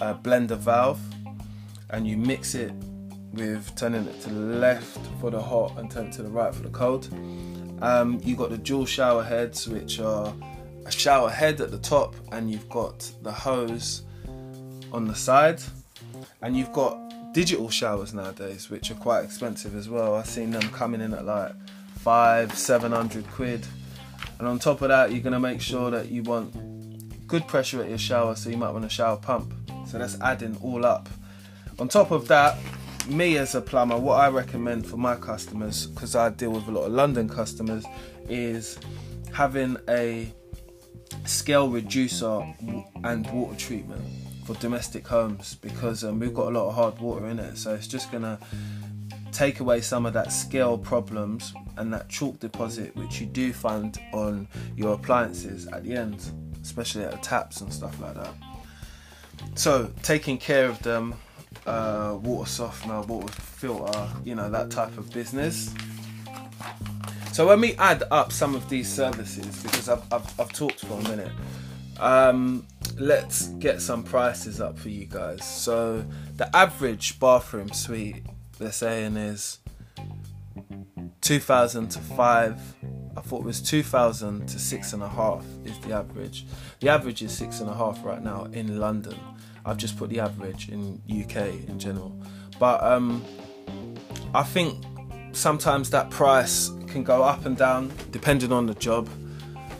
a 0.00 0.12
blender 0.12 0.56
valve, 0.56 0.98
and 1.90 2.04
you 2.04 2.16
mix 2.16 2.56
it 2.56 2.72
with 3.32 3.72
turning 3.76 4.04
it 4.04 4.20
to 4.22 4.30
the 4.30 4.56
left 4.56 4.98
for 5.20 5.30
the 5.30 5.40
hot 5.40 5.78
and 5.78 5.88
turn 5.88 6.06
it 6.06 6.14
to 6.14 6.24
the 6.24 6.30
right 6.30 6.52
for 6.52 6.64
the 6.64 6.70
cold. 6.70 7.06
Um, 7.80 8.20
you've 8.24 8.38
got 8.38 8.50
the 8.50 8.58
dual 8.58 8.86
shower 8.86 9.22
heads, 9.22 9.68
which 9.68 10.00
are 10.00 10.34
a 10.84 10.90
shower 10.90 11.30
head 11.30 11.60
at 11.60 11.70
the 11.70 11.78
top, 11.78 12.16
and 12.32 12.50
you've 12.50 12.68
got 12.70 13.08
the 13.22 13.30
hose 13.30 14.02
on 14.90 15.04
the 15.04 15.14
side 15.14 15.62
and 16.42 16.56
you've 16.56 16.72
got 16.72 16.98
digital 17.32 17.68
showers 17.68 18.14
nowadays, 18.14 18.70
which 18.70 18.90
are 18.90 18.94
quite 18.94 19.24
expensive 19.24 19.74
as 19.74 19.88
well. 19.88 20.14
I've 20.14 20.26
seen 20.26 20.50
them 20.50 20.68
coming 20.70 21.00
in 21.00 21.12
at 21.14 21.24
like 21.24 21.52
five, 21.96 22.56
seven 22.56 22.92
hundred 22.92 23.28
quid. 23.30 23.66
And 24.38 24.48
on 24.48 24.58
top 24.58 24.82
of 24.82 24.88
that, 24.88 25.12
you're 25.12 25.22
gonna 25.22 25.40
make 25.40 25.60
sure 25.60 25.90
that 25.90 26.10
you 26.10 26.22
want 26.22 27.26
good 27.26 27.46
pressure 27.48 27.82
at 27.82 27.88
your 27.88 27.98
shower, 27.98 28.34
so 28.36 28.50
you 28.50 28.56
might 28.56 28.70
want 28.70 28.84
a 28.84 28.88
shower 28.88 29.16
pump. 29.16 29.52
So 29.86 29.98
that's 29.98 30.20
adding 30.20 30.56
all 30.62 30.84
up. 30.84 31.08
On 31.78 31.88
top 31.88 32.10
of 32.10 32.28
that, 32.28 32.56
me 33.08 33.36
as 33.36 33.54
a 33.54 33.60
plumber, 33.60 33.98
what 33.98 34.20
I 34.20 34.28
recommend 34.28 34.86
for 34.86 34.96
my 34.96 35.16
customers, 35.16 35.86
because 35.86 36.14
I 36.14 36.30
deal 36.30 36.50
with 36.50 36.66
a 36.68 36.70
lot 36.70 36.84
of 36.84 36.92
London 36.92 37.28
customers, 37.28 37.84
is 38.28 38.78
having 39.32 39.76
a 39.88 40.32
scale 41.26 41.68
reducer 41.68 42.54
and 43.02 43.30
water 43.30 43.56
treatment 43.58 44.02
for 44.44 44.54
domestic 44.54 45.06
homes 45.06 45.56
because 45.56 46.04
um, 46.04 46.18
we've 46.18 46.34
got 46.34 46.48
a 46.48 46.50
lot 46.50 46.68
of 46.68 46.74
hard 46.74 46.98
water 46.98 47.26
in 47.26 47.38
it. 47.38 47.56
So 47.56 47.74
it's 47.74 47.86
just 47.88 48.12
gonna 48.12 48.38
take 49.32 49.60
away 49.60 49.80
some 49.80 50.06
of 50.06 50.12
that 50.12 50.32
scale 50.32 50.78
problems 50.78 51.54
and 51.76 51.92
that 51.92 52.08
chalk 52.08 52.38
deposit 52.38 52.94
which 52.94 53.20
you 53.20 53.26
do 53.26 53.52
find 53.52 53.98
on 54.12 54.46
your 54.76 54.94
appliances 54.94 55.66
at 55.68 55.82
the 55.84 55.94
end, 55.94 56.30
especially 56.62 57.04
at 57.04 57.10
the 57.10 57.18
taps 57.18 57.60
and 57.60 57.72
stuff 57.72 58.00
like 58.00 58.14
that. 58.14 58.34
So 59.54 59.90
taking 60.02 60.38
care 60.38 60.66
of 60.66 60.80
them, 60.82 61.14
uh, 61.66 62.18
water 62.22 62.48
softener, 62.48 63.00
water 63.02 63.32
filter, 63.32 64.08
you 64.24 64.34
know 64.34 64.50
that 64.50 64.70
type 64.70 64.96
of 64.98 65.12
business. 65.12 65.74
So 67.32 67.48
when 67.48 67.60
we 67.60 67.74
add 67.74 68.04
up 68.12 68.30
some 68.30 68.54
of 68.54 68.68
these 68.68 68.88
services, 68.88 69.62
because 69.62 69.88
I've, 69.88 70.02
I've, 70.12 70.40
I've 70.40 70.52
talked 70.52 70.84
for 70.84 71.00
a 71.00 71.02
minute, 71.02 71.32
um, 72.00 72.66
let's 72.98 73.48
get 73.58 73.80
some 73.80 74.02
prices 74.02 74.60
up 74.60 74.78
for 74.78 74.88
you 74.88 75.06
guys. 75.06 75.44
So 75.44 76.04
the 76.36 76.54
average 76.56 77.18
bathroom 77.18 77.72
suite 77.72 78.24
they're 78.58 78.72
saying 78.72 79.16
is 79.16 79.58
two 81.20 81.40
thousand 81.40 81.88
to 81.90 81.98
five. 82.00 82.60
I 83.16 83.20
thought 83.20 83.40
it 83.40 83.46
was 83.46 83.60
two 83.60 83.82
thousand 83.82 84.48
to 84.48 84.58
six 84.58 84.92
and 84.92 85.02
a 85.02 85.08
half 85.08 85.44
is 85.64 85.78
the 85.80 85.92
average. 85.92 86.46
The 86.80 86.88
average 86.88 87.22
is 87.22 87.36
six 87.36 87.60
and 87.60 87.70
a 87.70 87.74
half 87.74 88.04
right 88.04 88.22
now 88.22 88.44
in 88.52 88.78
London. 88.78 89.18
I've 89.64 89.78
just 89.78 89.96
put 89.96 90.10
the 90.10 90.20
average 90.20 90.68
in 90.68 91.00
UK 91.08 91.68
in 91.68 91.78
general, 91.78 92.14
but 92.58 92.82
um, 92.82 93.24
I 94.34 94.42
think 94.42 94.84
sometimes 95.32 95.90
that 95.90 96.10
price 96.10 96.70
can 96.86 97.02
go 97.02 97.22
up 97.22 97.46
and 97.46 97.56
down 97.56 97.92
depending 98.10 98.52
on 98.52 98.66
the 98.66 98.74
job. 98.74 99.08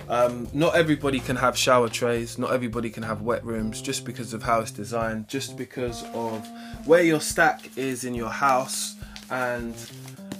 Um, 0.08 0.48
not 0.52 0.74
everybody 0.74 1.18
can 1.18 1.36
have 1.36 1.56
shower 1.56 1.88
trays, 1.88 2.38
not 2.38 2.52
everybody 2.52 2.90
can 2.90 3.02
have 3.02 3.22
wet 3.22 3.44
rooms 3.44 3.80
just 3.80 4.04
because 4.04 4.34
of 4.34 4.42
how 4.42 4.60
it's 4.60 4.70
designed, 4.70 5.28
just 5.28 5.56
because 5.56 6.04
of 6.12 6.46
where 6.84 7.02
your 7.02 7.20
stack 7.20 7.76
is 7.76 8.04
in 8.04 8.14
your 8.14 8.28
house 8.28 8.96
and 9.30 9.74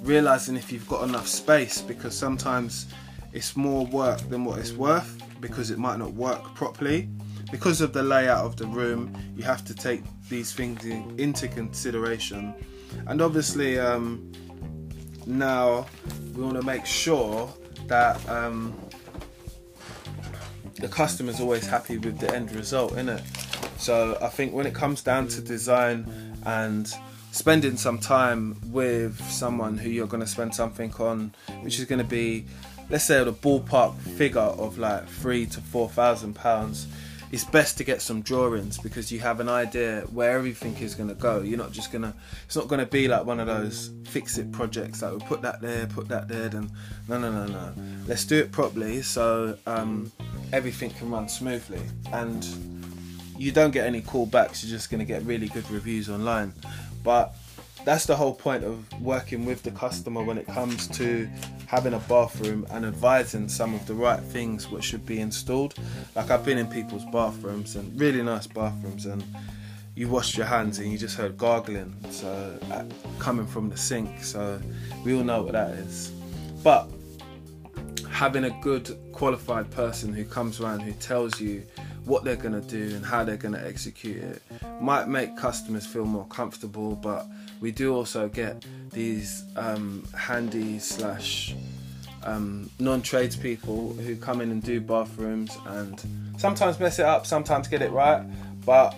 realizing 0.03 0.57
if 0.57 0.71
you've 0.71 0.89
got 0.89 1.09
enough 1.09 1.27
space 1.27 1.81
because 1.81 2.17
sometimes 2.17 2.87
it's 3.33 3.57
more 3.57 3.87
work 3.87 4.21
than 4.29 4.45
what 4.45 4.59
it's 4.59 4.73
worth 4.73 5.21
because 5.41 5.71
it 5.71 5.79
might 5.79 5.99
not 5.99 6.13
work 6.13 6.55
properly. 6.55 7.09
Because 7.51 7.81
of 7.81 7.93
the 7.93 8.03
layout 8.03 8.45
of 8.45 8.57
the 8.57 8.67
room, 8.67 9.17
you 9.37 9.45
have 9.45 9.65
to 9.65 9.75
take 9.75 10.03
these 10.29 10.53
things 10.53 10.85
in, 10.85 11.19
into 11.19 11.49
consideration. 11.49 12.55
And 13.07 13.21
obviously, 13.23 13.79
um, 13.79 14.31
now 15.27 15.87
we 16.35 16.43
want 16.43 16.57
to 16.57 16.63
make 16.63 16.85
sure 16.87 17.53
that 17.87 18.27
um, 18.29 18.75
the 20.77 20.89
customer's 20.89 21.41
always 21.41 21.67
happy 21.67 21.99
with 21.99 22.19
the 22.19 22.35
end 22.35 22.53
result, 22.53 22.93
innit? 22.93 23.23
So 23.79 24.19
I 24.21 24.29
think 24.29 24.53
when 24.53 24.67
it 24.67 24.75
comes 24.75 25.03
down 25.03 25.29
to 25.29 25.41
design 25.41 26.37
and 26.45 26.93
spending 27.33 27.77
some 27.77 27.99
time 27.99 28.57
with 28.71 29.21
someone 29.29 29.77
who 29.77 29.91
you're 29.91 30.07
going 30.07 30.23
to 30.23 30.27
spend 30.27 30.55
something 30.55 30.93
on, 30.95 31.35
which 31.63 31.79
is 31.79 31.85
going 31.85 31.99
to 31.99 32.05
be, 32.05 32.47
let's 32.91 33.05
say, 33.05 33.23
the 33.25 33.33
ballpark 33.33 33.97
figure 33.99 34.41
of 34.41 34.79
like 34.79 35.09
three 35.09 35.47
to 35.47 35.61
four 35.61 35.89
thousand 35.89 36.35
pounds, 36.35 36.87
it's 37.33 37.45
best 37.45 37.77
to 37.79 37.85
get 37.85 38.01
some 38.01 38.23
drawings 38.23 38.79
because 38.79 39.11
you 39.11 39.19
have 39.19 39.41
an 39.41 39.49
idea 39.49 40.03
where 40.13 40.39
everything 40.39 40.77
is 40.77 40.95
going 40.95 41.09
to 41.09 41.17
go. 41.17 41.41
You're 41.41 41.59
not 41.59 41.73
just 41.73 41.91
gonna. 41.91 42.15
It's 42.47 42.55
not 42.55 42.69
going 42.69 42.79
to 42.79 42.87
be 42.87 43.09
like 43.09 43.25
one 43.27 43.41
of 43.41 43.49
those 43.49 43.91
fix 44.05 44.39
it 44.39 44.53
projects 44.53 45.01
that 45.01 45.13
we 45.13 45.19
put 45.27 45.43
that 45.43 45.61
there, 45.61 45.89
put 45.89 46.07
that 46.09 46.29
there, 46.29 46.47
and 46.47 46.71
no, 47.09 47.19
no, 47.19 47.33
no, 47.33 47.47
no. 47.47 47.75
Let's 48.07 48.25
do 48.25 48.39
it 48.39 48.53
properly 48.53 49.03
so 49.03 49.59
um, 49.67 50.13
everything 50.55 50.89
can 50.91 51.11
run 51.11 51.29
smoothly 51.29 51.81
and 52.13 52.47
you 53.37 53.51
don't 53.51 53.73
get 53.73 53.87
any 53.87 54.01
callbacks. 54.01 54.63
You're 54.63 54.71
just 54.71 54.89
going 54.89 55.01
to 55.01 55.05
get 55.05 55.23
really 55.25 55.49
good 55.49 55.69
reviews 55.69 56.09
online, 56.09 56.53
but 57.03 57.35
that's 57.85 58.07
the 58.07 58.15
whole 58.15 58.33
point 58.33 58.63
of 58.63 58.87
working 59.03 59.45
with 59.45 59.65
the 59.65 59.73
customer 59.73 60.23
when 60.23 60.39
it 60.39 60.47
comes 60.47 60.87
to 60.97 61.29
having 61.67 61.95
a 61.95 61.99
bathroom 61.99 62.65
and 62.71 62.87
advising 62.87 63.49
some 63.49 63.75
of 63.75 63.85
the 63.89 63.95
right 63.95 64.21
things 64.21 64.71
what 64.71 64.85
should 64.85 65.05
be 65.05 65.19
installed. 65.19 65.75
Like 66.15 66.31
I've 66.31 66.45
been 66.45 66.59
in 66.59 66.69
people's 66.69 67.05
bathrooms 67.07 67.75
and 67.75 68.01
really 68.01 68.23
nice 68.23 68.47
bathrooms 68.47 69.07
and 69.07 69.25
you 69.97 70.09
washed 70.09 70.37
your 70.37 70.47
hands 70.47 70.79
and 70.79 70.91
you 70.91 70.97
just 70.97 71.17
heard 71.17 71.37
gargling 71.37 71.97
so 72.11 72.59
uh, 72.71 72.85
coming 73.19 73.47
from 73.47 73.71
the 73.71 73.77
sink 73.77 74.23
so 74.23 74.61
we 75.05 75.15
all 75.15 75.25
know 75.25 75.43
what 75.43 75.53
that 75.53 75.71
is 75.71 76.11
but 76.63 76.89
having 78.15 78.45
a 78.45 78.51
good 78.63 78.97
qualified 79.13 79.69
person 79.73 80.15
who 80.15 80.25
comes 80.25 80.61
around 80.61 80.79
who 80.79 80.93
tells 80.93 81.41
you 81.41 81.63
what 82.05 82.23
they're 82.23 82.37
going 82.37 82.59
to 82.59 82.67
do 82.69 82.95
and 82.95 83.05
how 83.05 83.25
they're 83.25 83.37
going 83.37 83.53
to 83.53 83.67
execute 83.67 84.23
it 84.23 84.41
might 84.81 85.09
make 85.09 85.37
customers 85.37 85.85
feel 85.85 86.05
more 86.05 86.27
comfortable 86.27 86.95
but 86.95 87.27
we 87.61 87.73
do 87.73 87.93
also 87.93 88.29
get 88.29 88.65
these 88.91 89.43
um, 89.57 90.07
handy 90.17 90.79
slash 90.79 91.57
um, 92.23 92.71
non-tradespeople 92.79 93.95
who 93.95 94.17
come 94.17 94.41
in 94.41 94.51
and 94.53 94.63
do 94.63 94.81
bathrooms 94.81 95.57
and 95.67 96.01
sometimes 96.39 96.79
mess 96.81 96.99
it 96.99 97.05
up, 97.05 97.27
sometimes 97.27 97.69
get 97.69 97.83
it 97.83 97.91
right. 97.91 98.25
But 98.65 98.97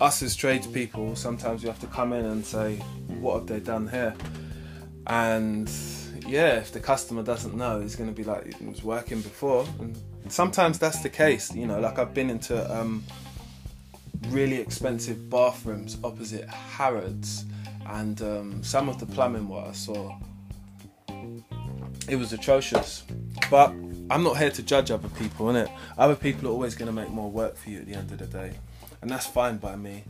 us 0.00 0.22
as 0.22 0.36
tradespeople, 0.36 1.16
sometimes 1.16 1.62
we 1.62 1.68
have 1.68 1.80
to 1.80 1.86
come 1.86 2.12
in 2.12 2.24
and 2.24 2.44
say, 2.44 2.76
"What 3.20 3.40
have 3.40 3.46
they 3.46 3.60
done 3.60 3.88
here?" 3.88 4.14
And 5.06 5.68
yeah, 6.30 6.58
if 6.58 6.70
the 6.70 6.78
customer 6.78 7.24
doesn't 7.24 7.54
know, 7.54 7.80
it's 7.80 7.96
going 7.96 8.08
to 8.08 8.14
be 8.14 8.22
like 8.22 8.46
it 8.46 8.62
was 8.62 8.84
working 8.84 9.20
before. 9.20 9.66
And 9.80 9.98
sometimes 10.28 10.78
that's 10.78 11.00
the 11.02 11.08
case. 11.08 11.52
You 11.52 11.66
know, 11.66 11.80
like 11.80 11.98
I've 11.98 12.14
been 12.14 12.30
into 12.30 12.56
um, 12.72 13.04
really 14.28 14.56
expensive 14.56 15.28
bathrooms 15.28 15.98
opposite 16.04 16.48
Harrods, 16.48 17.46
and 17.86 18.22
um, 18.22 18.62
some 18.62 18.88
of 18.88 19.00
the 19.00 19.06
plumbing 19.06 19.48
what 19.48 19.66
I 19.66 19.72
saw, 19.72 20.16
it 22.08 22.16
was 22.16 22.32
atrocious. 22.32 23.04
But 23.50 23.70
I'm 24.08 24.22
not 24.22 24.38
here 24.38 24.50
to 24.50 24.62
judge 24.62 24.92
other 24.92 25.08
people, 25.08 25.46
innit? 25.46 25.70
Other 25.98 26.14
people 26.14 26.48
are 26.48 26.52
always 26.52 26.76
going 26.76 26.86
to 26.86 26.92
make 26.92 27.10
more 27.10 27.30
work 27.30 27.56
for 27.56 27.70
you 27.70 27.80
at 27.80 27.86
the 27.86 27.94
end 27.94 28.12
of 28.12 28.18
the 28.18 28.26
day, 28.26 28.52
and 29.02 29.10
that's 29.10 29.26
fine 29.26 29.56
by 29.56 29.74
me 29.74 30.04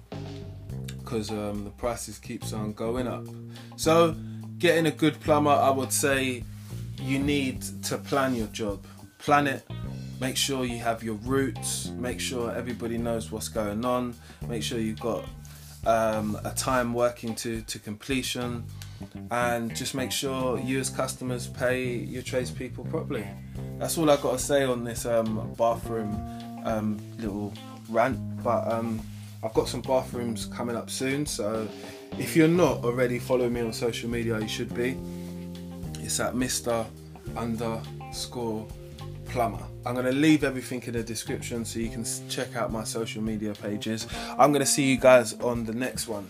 because 0.99 1.31
um, 1.31 1.65
the 1.65 1.71
prices 1.71 2.19
keeps 2.19 2.53
on 2.53 2.75
going 2.75 3.09
up. 3.09 3.25
So 3.77 4.15
getting 4.61 4.87
a 4.87 4.91
good 4.91 5.19
plumber, 5.21 5.51
I 5.51 5.71
would 5.71 5.93
say 5.93 6.45
you 7.01 7.19
need 7.19 7.63
to 7.85 7.97
plan 7.99 8.37
your 8.37 8.47
job. 8.49 8.85
Plan 9.19 9.47
it. 9.47 9.67
Make 10.21 10.37
sure 10.37 10.65
you 10.67 10.79
have 10.79 11.03
your 11.03 11.15
routes. 11.25 11.89
Make 11.97 12.21
sure 12.21 12.55
everybody 12.55 12.99
knows 12.99 13.33
what's 13.33 13.49
going 13.49 13.85
on. 13.85 14.15
Make 14.47 14.63
sure 14.63 14.79
you've 14.79 15.01
got 15.01 15.25
um, 15.87 16.39
a 16.45 16.53
time 16.53 16.93
working 16.93 17.35
to, 17.37 17.63
to 17.63 17.79
completion. 17.79 18.65
And 19.31 19.75
just 19.75 19.95
make 19.95 20.13
sure 20.13 20.61
you, 20.61 20.79
as 20.79 20.91
customers, 20.91 21.47
pay 21.49 21.95
your 21.95 22.23
tradespeople 22.23 22.85
properly. 22.85 23.27
That's 23.79 23.97
all 23.97 24.11
I've 24.11 24.21
got 24.21 24.33
to 24.33 24.45
say 24.45 24.65
on 24.65 24.85
this 24.85 25.07
um, 25.07 25.55
bathroom 25.57 26.15
um, 26.67 27.01
little 27.19 27.55
rant. 27.89 28.43
But 28.45 28.71
um, 28.71 29.01
I've 29.43 29.55
got 29.55 29.69
some 29.69 29.81
bathrooms 29.81 30.47
coming 30.47 30.77
up 30.77 30.91
soon, 30.91 31.25
so 31.25 31.67
if 32.19 32.37
you're 32.37 32.49
not 32.49 32.85
already 32.85 33.19
following 33.19 33.55
me 33.55 33.63
on 33.63 33.73
social 33.73 34.11
media, 34.11 34.39
you 34.39 34.49
should 34.49 34.75
be. 34.75 34.99
It's 36.01 36.21
at 36.21 36.35
Mr. 36.35 36.87
underscore 37.37 38.67
plumber. 39.27 39.65
I'm 39.87 39.95
going 39.95 40.07
to 40.07 40.13
leave 40.13 40.45
everything 40.45 40.83
in 40.83 40.93
the 40.93 41.03
description 41.03 41.65
so 41.65 41.79
you 41.79 41.89
can 41.89 42.05
check 42.29 42.55
out 42.57 42.71
my 42.71 42.85
social 42.85 43.23
media 43.23 43.55
pages. 43.55 44.07
I'm 44.39 44.53
going 44.53 44.61
to 44.61 44.71
see 44.71 44.85
you 44.85 44.99
guys 44.99 45.33
on 45.35 45.65
the 45.65 45.73
next 45.73 46.07
one. 46.09 46.29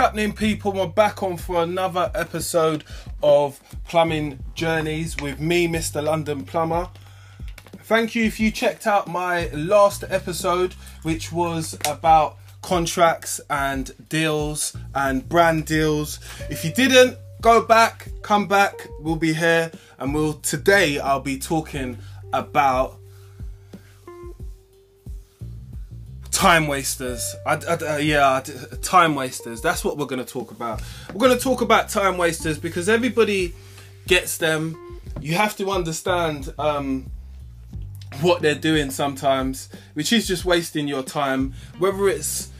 Happening, 0.00 0.32
people? 0.32 0.72
We're 0.72 0.86
back 0.86 1.22
on 1.22 1.36
for 1.36 1.62
another 1.62 2.10
episode 2.14 2.84
of 3.22 3.60
Plumbing 3.86 4.38
Journeys 4.54 5.14
with 5.20 5.38
me, 5.38 5.68
Mr. 5.68 6.02
London 6.02 6.42
Plumber. 6.42 6.88
Thank 7.80 8.14
you 8.14 8.24
if 8.24 8.40
you 8.40 8.50
checked 8.50 8.86
out 8.86 9.08
my 9.08 9.48
last 9.48 10.04
episode, 10.08 10.72
which 11.02 11.30
was 11.32 11.76
about 11.86 12.38
contracts 12.62 13.42
and 13.50 13.90
deals 14.08 14.74
and 14.94 15.28
brand 15.28 15.66
deals. 15.66 16.18
If 16.48 16.64
you 16.64 16.72
didn't, 16.72 17.18
go 17.42 17.62
back, 17.62 18.08
come 18.22 18.48
back. 18.48 18.88
We'll 19.00 19.16
be 19.16 19.34
here, 19.34 19.70
and 19.98 20.14
we'll 20.14 20.32
today 20.32 20.98
I'll 20.98 21.20
be 21.20 21.38
talking 21.38 21.98
about 22.32 22.99
time 26.40 26.66
wasters. 26.66 27.36
I, 27.44 27.52
I, 27.52 27.74
uh, 27.74 27.96
yeah, 27.98 28.42
time 28.80 29.14
wasters. 29.14 29.60
That's 29.60 29.84
what 29.84 29.98
we're 29.98 30.06
going 30.06 30.24
to 30.24 30.32
talk 30.32 30.52
about. 30.52 30.80
We're 31.12 31.18
going 31.18 31.36
to 31.36 31.44
talk 31.44 31.60
about 31.60 31.90
time 31.90 32.16
wasters 32.16 32.58
because 32.58 32.88
everybody 32.88 33.54
gets 34.06 34.38
them. 34.38 34.98
You 35.20 35.34
have 35.34 35.54
to 35.58 35.70
understand 35.70 36.54
um, 36.58 37.10
what 38.22 38.40
they're 38.40 38.54
doing 38.54 38.90
sometimes, 38.90 39.68
which 39.92 40.14
is 40.14 40.26
just 40.26 40.46
wasting 40.46 40.88
your 40.88 41.02
time, 41.02 41.52
whether 41.78 42.08
it's 42.08 42.50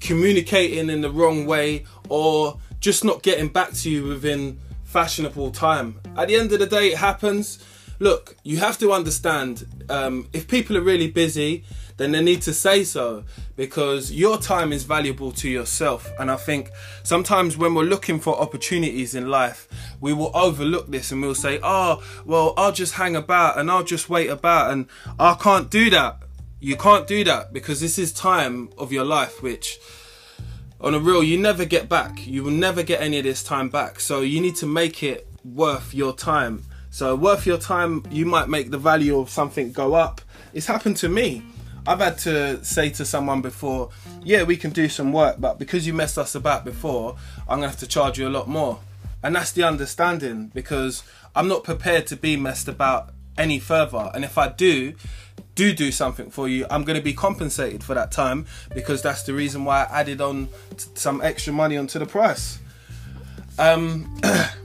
communicating 0.00 0.90
in 0.90 1.00
the 1.00 1.10
wrong 1.10 1.46
way 1.46 1.84
or 2.08 2.58
just 2.80 3.04
not 3.04 3.22
getting 3.22 3.46
back 3.46 3.72
to 3.72 3.88
you 3.88 4.08
within 4.08 4.58
fashionable 4.82 5.52
time. 5.52 6.00
At 6.16 6.26
the 6.26 6.34
end 6.34 6.52
of 6.52 6.58
the 6.58 6.66
day, 6.66 6.88
it 6.88 6.98
happens. 6.98 7.64
Look, 7.98 8.36
you 8.44 8.58
have 8.58 8.78
to 8.78 8.92
understand 8.92 9.66
um, 9.88 10.28
if 10.32 10.46
people 10.46 10.76
are 10.76 10.82
really 10.82 11.10
busy 11.10 11.64
then 11.98 12.12
they 12.12 12.22
need 12.22 12.40
to 12.42 12.54
say 12.54 12.84
so 12.84 13.24
because 13.56 14.10
your 14.10 14.38
time 14.38 14.72
is 14.72 14.84
valuable 14.84 15.32
to 15.32 15.48
yourself. 15.48 16.10
And 16.18 16.30
I 16.30 16.36
think 16.36 16.70
sometimes 17.02 17.58
when 17.58 17.74
we're 17.74 17.82
looking 17.82 18.20
for 18.20 18.40
opportunities 18.40 19.14
in 19.14 19.28
life, 19.28 19.68
we 20.00 20.12
will 20.12 20.30
overlook 20.34 20.90
this 20.90 21.12
and 21.12 21.20
we'll 21.20 21.34
say, 21.34 21.58
oh, 21.62 22.02
well, 22.24 22.54
I'll 22.56 22.72
just 22.72 22.94
hang 22.94 23.16
about 23.16 23.58
and 23.58 23.70
I'll 23.70 23.84
just 23.84 24.08
wait 24.08 24.30
about 24.30 24.70
and 24.70 24.86
I 25.18 25.34
can't 25.34 25.70
do 25.70 25.90
that. 25.90 26.22
You 26.60 26.76
can't 26.76 27.06
do 27.06 27.24
that 27.24 27.52
because 27.52 27.80
this 27.80 27.98
is 27.98 28.12
time 28.12 28.70
of 28.78 28.92
your 28.92 29.04
life 29.04 29.42
which 29.42 29.78
on 30.80 30.94
a 30.94 31.00
real 31.00 31.24
you 31.24 31.36
never 31.36 31.64
get 31.64 31.88
back 31.88 32.24
you 32.24 32.44
will 32.44 32.52
never 32.52 32.84
get 32.84 33.00
any 33.00 33.18
of 33.18 33.24
this 33.24 33.42
time 33.42 33.68
back 33.68 33.98
so 33.98 34.20
you 34.20 34.40
need 34.40 34.54
to 34.54 34.66
make 34.66 35.02
it 35.02 35.26
worth 35.44 35.92
your 35.92 36.14
time 36.14 36.62
so 36.98 37.14
worth 37.14 37.46
your 37.46 37.58
time 37.58 38.02
you 38.10 38.26
might 38.26 38.48
make 38.48 38.72
the 38.72 38.78
value 38.78 39.20
of 39.20 39.30
something 39.30 39.70
go 39.70 39.94
up 39.94 40.20
it's 40.52 40.66
happened 40.66 40.96
to 40.96 41.08
me 41.08 41.44
I've 41.86 42.00
had 42.00 42.18
to 42.18 42.62
say 42.62 42.90
to 42.90 43.04
someone 43.06 43.40
before, 43.40 43.88
yeah, 44.22 44.42
we 44.42 44.58
can 44.58 44.72
do 44.72 44.90
some 44.90 45.10
work, 45.10 45.36
but 45.38 45.58
because 45.58 45.86
you 45.86 45.94
messed 45.94 46.18
us 46.18 46.34
about 46.34 46.62
before, 46.62 47.16
I'm 47.48 47.60
gonna 47.60 47.68
have 47.68 47.78
to 47.78 47.86
charge 47.86 48.18
you 48.18 48.28
a 48.28 48.34
lot 48.38 48.46
more. 48.46 48.80
And 49.22 49.34
that's 49.34 49.52
the 49.52 49.62
understanding 49.62 50.50
because 50.52 51.02
I'm 51.34 51.48
not 51.48 51.64
prepared 51.64 52.06
to 52.08 52.16
be 52.16 52.36
messed 52.36 52.68
about 52.68 53.14
any 53.38 53.58
further. 53.58 54.10
And 54.12 54.22
if 54.22 54.36
I 54.36 54.48
do, 54.48 54.96
do 55.54 55.72
do 55.72 55.90
something 55.90 56.30
for 56.30 56.46
you, 56.46 56.66
I'm 56.70 56.84
to 56.84 57.00
be 57.00 57.14
compensated 57.14 57.82
for 57.82 57.94
that 57.94 58.12
time 58.12 58.44
because 58.74 59.00
that's 59.00 59.22
the 59.22 59.32
reason 59.32 59.64
why 59.64 59.84
I 59.84 60.00
added 60.00 60.20
on 60.20 60.50
some 60.92 61.22
extra 61.22 61.54
money 61.54 61.78
onto 61.78 61.98
the 61.98 62.06
price. 62.06 62.58
Um, 63.58 64.20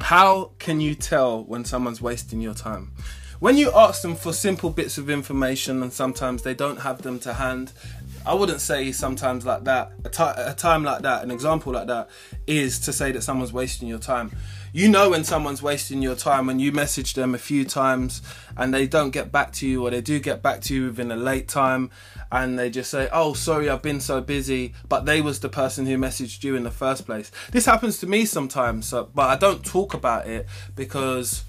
how 0.00 0.52
can 0.58 0.80
you 0.80 0.94
tell 0.94 1.44
when 1.44 1.64
someone's 1.64 2.00
wasting 2.00 2.40
your 2.40 2.54
time? 2.54 2.92
when 3.38 3.54
you 3.54 3.70
ask 3.72 4.00
them 4.00 4.16
for 4.16 4.32
simple 4.32 4.70
bits 4.70 4.96
of 4.96 5.10
information 5.10 5.82
and 5.82 5.92
sometimes 5.92 6.42
they 6.42 6.54
don't 6.54 6.80
have 6.80 7.02
them 7.02 7.18
to 7.18 7.34
hand 7.34 7.70
I 8.26 8.34
wouldn't 8.34 8.60
say 8.60 8.90
sometimes 8.90 9.46
like 9.46 9.64
that, 9.64 9.92
a, 10.04 10.52
time 10.52 10.82
like 10.82 11.02
that, 11.02 11.22
an 11.22 11.30
example 11.30 11.72
like 11.72 11.86
that, 11.86 12.10
is 12.48 12.80
to 12.80 12.92
say 12.92 13.12
that 13.12 13.22
someone's 13.22 13.52
wasting 13.52 13.86
your 13.86 14.00
time. 14.00 14.32
You 14.76 14.90
know 14.90 15.08
when 15.08 15.24
someone's 15.24 15.62
wasting 15.62 16.02
your 16.02 16.16
time 16.16 16.46
when 16.46 16.58
you 16.58 16.70
message 16.70 17.14
them 17.14 17.34
a 17.34 17.38
few 17.38 17.64
times 17.64 18.20
and 18.58 18.74
they 18.74 18.86
don't 18.86 19.08
get 19.08 19.32
back 19.32 19.52
to 19.52 19.66
you 19.66 19.82
or 19.82 19.90
they 19.90 20.02
do 20.02 20.20
get 20.20 20.42
back 20.42 20.60
to 20.64 20.74
you 20.74 20.84
within 20.88 21.10
a 21.10 21.16
late 21.16 21.48
time 21.48 21.90
and 22.30 22.58
they 22.58 22.68
just 22.68 22.90
say, 22.90 23.08
oh, 23.10 23.32
sorry, 23.32 23.70
I've 23.70 23.80
been 23.80 24.00
so 24.00 24.20
busy, 24.20 24.74
but 24.86 25.06
they 25.06 25.22
was 25.22 25.40
the 25.40 25.48
person 25.48 25.86
who 25.86 25.96
messaged 25.96 26.44
you 26.44 26.56
in 26.56 26.62
the 26.62 26.70
first 26.70 27.06
place. 27.06 27.32
This 27.52 27.64
happens 27.64 28.00
to 28.00 28.06
me 28.06 28.26
sometimes, 28.26 28.86
so, 28.86 29.08
but 29.14 29.30
I 29.30 29.36
don't 29.36 29.64
talk 29.64 29.94
about 29.94 30.26
it 30.26 30.44
because 30.74 31.42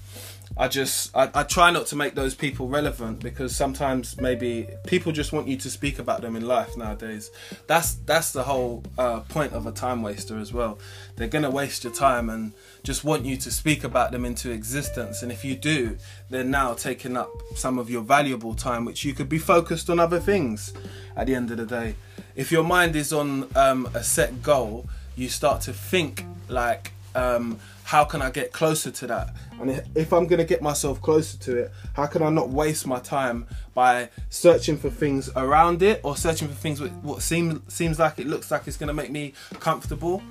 I 0.58 0.66
just 0.66 1.16
I, 1.16 1.30
I 1.34 1.44
try 1.44 1.70
not 1.70 1.86
to 1.86 1.96
make 1.96 2.16
those 2.16 2.34
people 2.34 2.66
relevant 2.66 3.20
because 3.20 3.54
sometimes 3.54 4.20
maybe 4.20 4.68
people 4.88 5.12
just 5.12 5.32
want 5.32 5.46
you 5.46 5.56
to 5.56 5.70
speak 5.70 6.00
about 6.00 6.20
them 6.20 6.34
in 6.34 6.48
life 6.48 6.76
nowadays. 6.76 7.30
That's 7.68 7.94
that's 7.94 8.32
the 8.32 8.42
whole 8.42 8.82
uh, 8.98 9.20
point 9.20 9.52
of 9.52 9.66
a 9.66 9.72
time 9.72 10.02
waster 10.02 10.36
as 10.36 10.52
well. 10.52 10.80
They're 11.14 11.28
gonna 11.28 11.50
waste 11.50 11.84
your 11.84 11.92
time 11.92 12.28
and 12.28 12.52
just 12.82 13.04
want 13.04 13.24
you 13.24 13.36
to 13.36 13.52
speak 13.52 13.84
about 13.84 14.10
them 14.10 14.24
into 14.24 14.50
existence. 14.50 15.22
And 15.22 15.30
if 15.30 15.44
you 15.44 15.54
do, 15.54 15.96
they're 16.28 16.42
now 16.42 16.74
taking 16.74 17.16
up 17.16 17.30
some 17.54 17.78
of 17.78 17.88
your 17.88 18.02
valuable 18.02 18.54
time, 18.54 18.84
which 18.84 19.04
you 19.04 19.14
could 19.14 19.28
be 19.28 19.38
focused 19.38 19.88
on 19.88 20.00
other 20.00 20.18
things. 20.18 20.74
At 21.16 21.28
the 21.28 21.36
end 21.36 21.52
of 21.52 21.56
the 21.56 21.66
day, 21.66 21.94
if 22.34 22.50
your 22.50 22.64
mind 22.64 22.96
is 22.96 23.12
on 23.12 23.48
um, 23.54 23.88
a 23.94 24.02
set 24.02 24.42
goal, 24.42 24.88
you 25.14 25.28
start 25.28 25.60
to 25.62 25.72
think 25.72 26.24
like 26.48 26.92
um, 27.18 27.58
how 27.84 28.04
can 28.04 28.22
I 28.22 28.30
get 28.30 28.52
closer 28.52 28.90
to 28.90 29.06
that? 29.08 29.34
And 29.60 29.82
if 29.94 30.12
I'm 30.12 30.26
going 30.26 30.38
to 30.38 30.44
get 30.44 30.62
myself 30.62 31.02
closer 31.02 31.36
to 31.38 31.56
it, 31.56 31.72
how 31.94 32.06
can 32.06 32.22
I 32.22 32.30
not 32.30 32.50
waste 32.50 32.86
my 32.86 33.00
time 33.00 33.46
by 33.74 34.10
searching 34.30 34.76
for 34.76 34.90
things 34.90 35.28
around 35.34 35.82
it 35.82 36.00
or 36.04 36.16
searching 36.16 36.48
for 36.48 36.54
things 36.54 36.80
with 36.80 36.92
what 37.02 37.22
seems 37.22 37.60
seems 37.72 37.98
like 37.98 38.18
it 38.18 38.26
looks 38.26 38.50
like 38.50 38.66
it's 38.66 38.76
going 38.76 38.88
to 38.88 38.94
make 38.94 39.10
me 39.10 39.32
comfortable? 39.58 40.22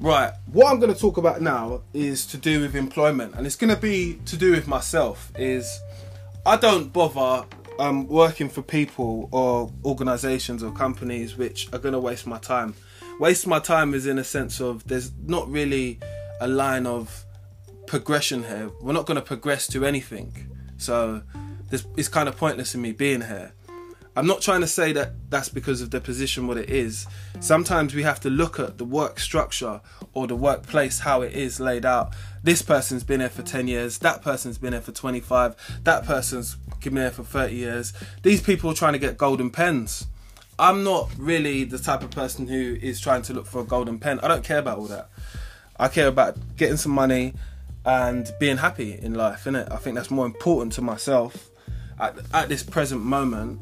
Right, 0.00 0.32
what 0.52 0.70
I'm 0.70 0.78
going 0.78 0.94
to 0.94 0.98
talk 0.98 1.16
about 1.16 1.42
now 1.42 1.82
is 1.92 2.24
to 2.26 2.36
do 2.36 2.60
with 2.60 2.76
employment, 2.76 3.34
and 3.34 3.44
it's 3.46 3.56
going 3.56 3.74
to 3.74 3.80
be 3.80 4.20
to 4.26 4.36
do 4.36 4.52
with 4.52 4.68
myself. 4.68 5.32
Is 5.36 5.80
I 6.46 6.56
don't 6.56 6.92
bother 6.92 7.46
um, 7.80 8.06
working 8.06 8.48
for 8.48 8.62
people 8.62 9.28
or 9.32 9.72
organisations 9.84 10.62
or 10.62 10.72
companies 10.72 11.36
which 11.36 11.68
are 11.72 11.78
going 11.78 11.94
to 11.94 12.00
waste 12.00 12.26
my 12.26 12.38
time. 12.38 12.74
Waste 13.18 13.48
my 13.48 13.58
time 13.58 13.94
is 13.94 14.06
in 14.06 14.16
a 14.16 14.22
sense 14.22 14.60
of 14.60 14.86
there's 14.86 15.10
not 15.26 15.50
really 15.50 15.98
a 16.40 16.46
line 16.46 16.86
of 16.86 17.24
progression 17.88 18.44
here. 18.44 18.70
We're 18.80 18.92
not 18.92 19.06
going 19.06 19.16
to 19.16 19.22
progress 19.22 19.66
to 19.68 19.84
anything. 19.84 20.46
So 20.76 21.22
this 21.68 21.84
it's 21.96 22.06
kind 22.06 22.28
of 22.28 22.36
pointless 22.36 22.76
in 22.76 22.80
me 22.80 22.92
being 22.92 23.22
here. 23.22 23.54
I'm 24.14 24.26
not 24.26 24.40
trying 24.40 24.60
to 24.60 24.68
say 24.68 24.92
that 24.92 25.30
that's 25.30 25.48
because 25.48 25.80
of 25.80 25.90
the 25.90 26.00
position 26.00 26.46
what 26.46 26.58
it 26.58 26.70
is. 26.70 27.08
Sometimes 27.40 27.92
we 27.92 28.04
have 28.04 28.20
to 28.20 28.30
look 28.30 28.60
at 28.60 28.78
the 28.78 28.84
work 28.84 29.18
structure 29.18 29.80
or 30.12 30.28
the 30.28 30.36
workplace 30.36 31.00
how 31.00 31.22
it 31.22 31.32
is 31.32 31.58
laid 31.58 31.84
out. 31.84 32.14
This 32.44 32.62
person's 32.62 33.02
been 33.04 33.20
here 33.20 33.28
for 33.28 33.42
10 33.42 33.66
years, 33.66 33.98
that 33.98 34.22
person's 34.22 34.58
been 34.58 34.72
here 34.72 34.82
for 34.82 34.92
25, 34.92 35.80
that 35.84 36.04
person's 36.04 36.56
been 36.80 36.96
here 36.96 37.10
for 37.10 37.24
30 37.24 37.54
years. 37.54 37.92
These 38.22 38.42
people 38.42 38.70
are 38.70 38.74
trying 38.74 38.92
to 38.92 38.98
get 39.00 39.18
golden 39.18 39.50
pens. 39.50 40.06
I'm 40.58 40.82
not 40.84 41.10
really 41.16 41.64
the 41.64 41.78
type 41.78 42.02
of 42.02 42.10
person 42.10 42.48
who 42.48 42.78
is 42.80 43.00
trying 43.00 43.22
to 43.22 43.34
look 43.34 43.46
for 43.46 43.60
a 43.60 43.64
golden 43.64 43.98
pen. 43.98 44.20
I 44.20 44.28
don't 44.28 44.44
care 44.44 44.58
about 44.58 44.78
all 44.78 44.86
that. 44.86 45.10
I 45.78 45.88
care 45.88 46.08
about 46.08 46.36
getting 46.56 46.76
some 46.76 46.92
money 46.92 47.34
and 47.84 48.30
being 48.40 48.56
happy 48.56 48.98
in 49.00 49.14
life, 49.14 49.44
innit? 49.44 49.70
I 49.70 49.76
think 49.76 49.96
that's 49.96 50.10
more 50.10 50.26
important 50.26 50.72
to 50.74 50.82
myself 50.82 51.50
at, 52.00 52.16
at 52.32 52.48
this 52.48 52.62
present 52.62 53.02
moment 53.02 53.60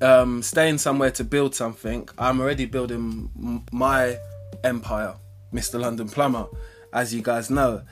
um, 0.00 0.42
staying 0.42 0.78
somewhere 0.78 1.10
to 1.12 1.24
build 1.24 1.54
something, 1.54 2.08
I'm 2.18 2.40
already 2.40 2.66
building 2.66 3.30
m- 3.36 3.64
my 3.72 4.18
empire, 4.62 5.14
Mr. 5.52 5.80
London 5.80 6.08
Plumber, 6.08 6.46
as 6.92 7.14
you 7.14 7.22
guys 7.22 7.50
know. 7.50 7.82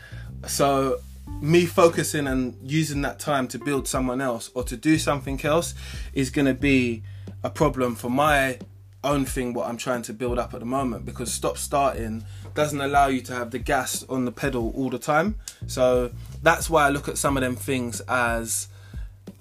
So, 0.47 1.01
me 1.41 1.65
focusing 1.65 2.27
and 2.27 2.57
using 2.63 3.01
that 3.03 3.19
time 3.19 3.49
to 3.49 3.59
build 3.59 3.89
someone 3.89 4.21
else 4.21 4.51
or 4.55 4.63
to 4.65 4.77
do 4.77 4.99
something 4.99 5.43
else 5.45 5.75
is 6.13 6.29
going 6.29 6.47
to 6.47 6.55
be 6.55 7.03
a 7.43 7.51
problem 7.51 7.95
for 7.95 8.11
my 8.11 8.59
own 9.03 9.25
thing 9.25 9.53
what 9.53 9.69
I'm 9.69 9.77
trying 9.77 10.03
to 10.03 10.13
build 10.13 10.39
up 10.39 10.55
at 10.55 10.61
the 10.61 10.67
moment 10.67 11.05
because 11.05 11.33
stop 11.33 11.59
starting 11.59 12.25
doesn't 12.55 12.81
allow 12.81 13.09
you 13.09 13.21
to 13.23 13.35
have 13.35 13.51
the 13.51 13.59
gas 13.59 14.03
on 14.09 14.25
the 14.25 14.33
pedal 14.33 14.73
all 14.75 14.89
the 14.89 14.99
time. 14.99 15.37
So 15.67 16.11
that's 16.43 16.71
why 16.71 16.87
I 16.87 16.89
look 16.89 17.09
at 17.09 17.19
some 17.19 17.37
of 17.37 17.43
them 17.43 17.57
things 17.57 18.01
as 18.09 18.69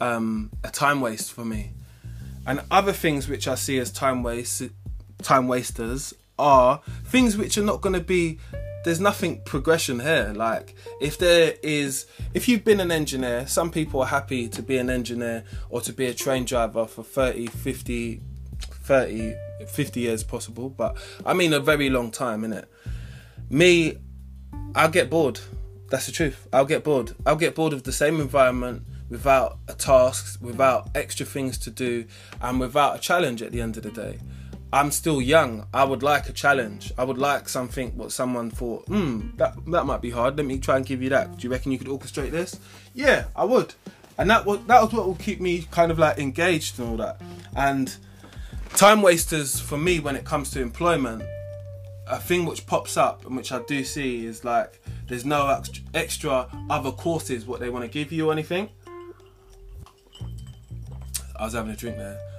um, 0.02 0.52
a 0.64 0.70
time 0.70 1.00
waste 1.00 1.32
for 1.32 1.46
me 1.46 1.72
and 2.46 2.62
other 2.70 2.92
things 2.92 3.28
which 3.28 3.48
I 3.48 3.56
see 3.56 3.80
as 3.80 3.92
time 3.92 4.24
waste, 4.24 4.64
time 5.22 5.48
wasters 5.48 6.14
are 6.38 6.82
things 7.06 7.38
which 7.38 7.58
are 7.58 7.64
not 7.64 7.82
going 7.82 7.94
to 7.94 8.02
be. 8.02 8.40
There's 8.84 9.00
nothing 9.00 9.42
progression 9.46 10.00
here. 10.00 10.34
Like 10.36 10.76
if 11.00 11.18
there 11.18 11.56
is, 11.64 12.06
if 12.34 12.48
you've 12.48 12.66
been 12.66 12.80
an 12.80 12.92
engineer, 12.92 13.48
some 13.48 13.72
people 13.72 14.02
are 14.02 14.08
happy 14.08 14.50
to 14.50 14.62
be 14.62 14.78
an 14.78 14.90
engineer 14.90 15.44
or 15.70 15.82
to 15.82 15.94
be 15.94 16.06
a 16.08 16.14
train 16.14 16.46
driver 16.46 16.86
for 16.86 17.04
30, 17.04 17.48
50, 17.48 18.22
30, 18.60 19.36
50 19.68 20.00
years 20.00 20.24
possible. 20.24 20.70
But 20.70 20.98
I 21.26 21.34
mean 21.34 21.54
a 21.54 21.60
very 21.60 21.90
long 21.90 22.12
time, 22.12 22.42
innit? 22.44 22.66
Me, 23.50 23.98
I'll 24.76 24.90
get 24.90 25.10
bored. 25.10 25.40
That's 25.90 26.08
the 26.08 26.12
truth. 26.12 26.48
I'll 26.52 26.66
get 26.66 26.84
bored. 26.84 27.14
I'll 27.26 27.36
get 27.36 27.56
bored 27.56 27.72
of 27.72 27.84
the 27.84 27.92
same 27.92 28.20
environment 28.20 28.84
without 29.10 29.60
a 29.68 29.74
task, 29.74 30.40
without 30.42 30.90
extra 30.96 31.26
things 31.26 31.58
to 31.60 31.70
do, 31.70 32.06
and 32.42 32.60
without 32.60 32.96
a 32.96 33.00
challenge 33.00 33.42
at 33.44 33.52
the 33.52 33.62
end 33.62 33.78
of 33.78 33.84
the 33.84 33.92
day. 33.92 34.18
I'm 34.74 34.90
still 34.90 35.22
young. 35.22 35.68
I 35.72 35.84
would 35.84 36.02
like 36.02 36.28
a 36.30 36.34
challenge. 36.34 36.92
I 36.98 37.04
would 37.04 37.20
like 37.20 37.48
something 37.48 37.96
what 37.96 38.12
someone 38.12 38.50
thought, 38.50 38.88
hmm, 38.88 39.30
that 39.38 39.54
that 39.68 39.86
might 39.86 40.02
be 40.02 40.10
hard. 40.10 40.36
Let 40.36 40.48
me 40.48 40.58
try 40.58 40.78
and 40.78 40.86
give 40.86 41.00
you 41.00 41.10
that. 41.10 41.38
Do 41.38 41.44
you 41.44 41.52
reckon 41.52 41.72
you 41.72 41.78
could 41.78 41.88
orchestrate 41.88 42.32
this? 42.32 42.60
Yeah, 42.96 43.26
I 43.36 43.46
would. 43.46 43.76
And 44.18 44.32
that 44.32 44.48
was 44.48 44.66
that 44.66 44.82
was 44.82 44.92
what 44.92 45.06
will 45.06 45.14
keep 45.14 45.40
me 45.40 45.68
kind 45.70 45.92
of 45.92 46.00
like 46.00 46.18
engaged 46.18 46.80
and 46.80 46.90
all 46.90 46.98
that. 46.98 47.22
And 47.56 47.96
time 48.70 49.04
wasters 49.04 49.60
for 49.60 49.78
me 49.78 50.00
when 50.00 50.16
it 50.16 50.26
comes 50.26 50.50
to 50.52 50.62
employment, 50.62 51.22
a 52.08 52.18
thing 52.18 52.46
which 52.46 52.66
pops 52.66 52.98
up 52.98 53.28
and 53.28 53.38
which 53.38 53.52
I 53.52 53.62
do 53.68 53.84
see 53.84 54.26
is 54.26 54.44
like 54.44 54.82
there's 55.08 55.24
no 55.24 55.62
extra 55.94 56.48
other 56.72 56.92
courses 56.92 57.46
what 57.46 57.60
they 57.60 57.70
want 57.70 57.86
to 57.86 57.92
give 57.92 58.12
you 58.12 58.30
or 58.30 58.32
anything. 58.32 58.70
I 61.36 61.46
was 61.46 61.54
having 61.54 61.72
a 61.72 61.76
drink 61.76 61.98
there. 61.98 62.33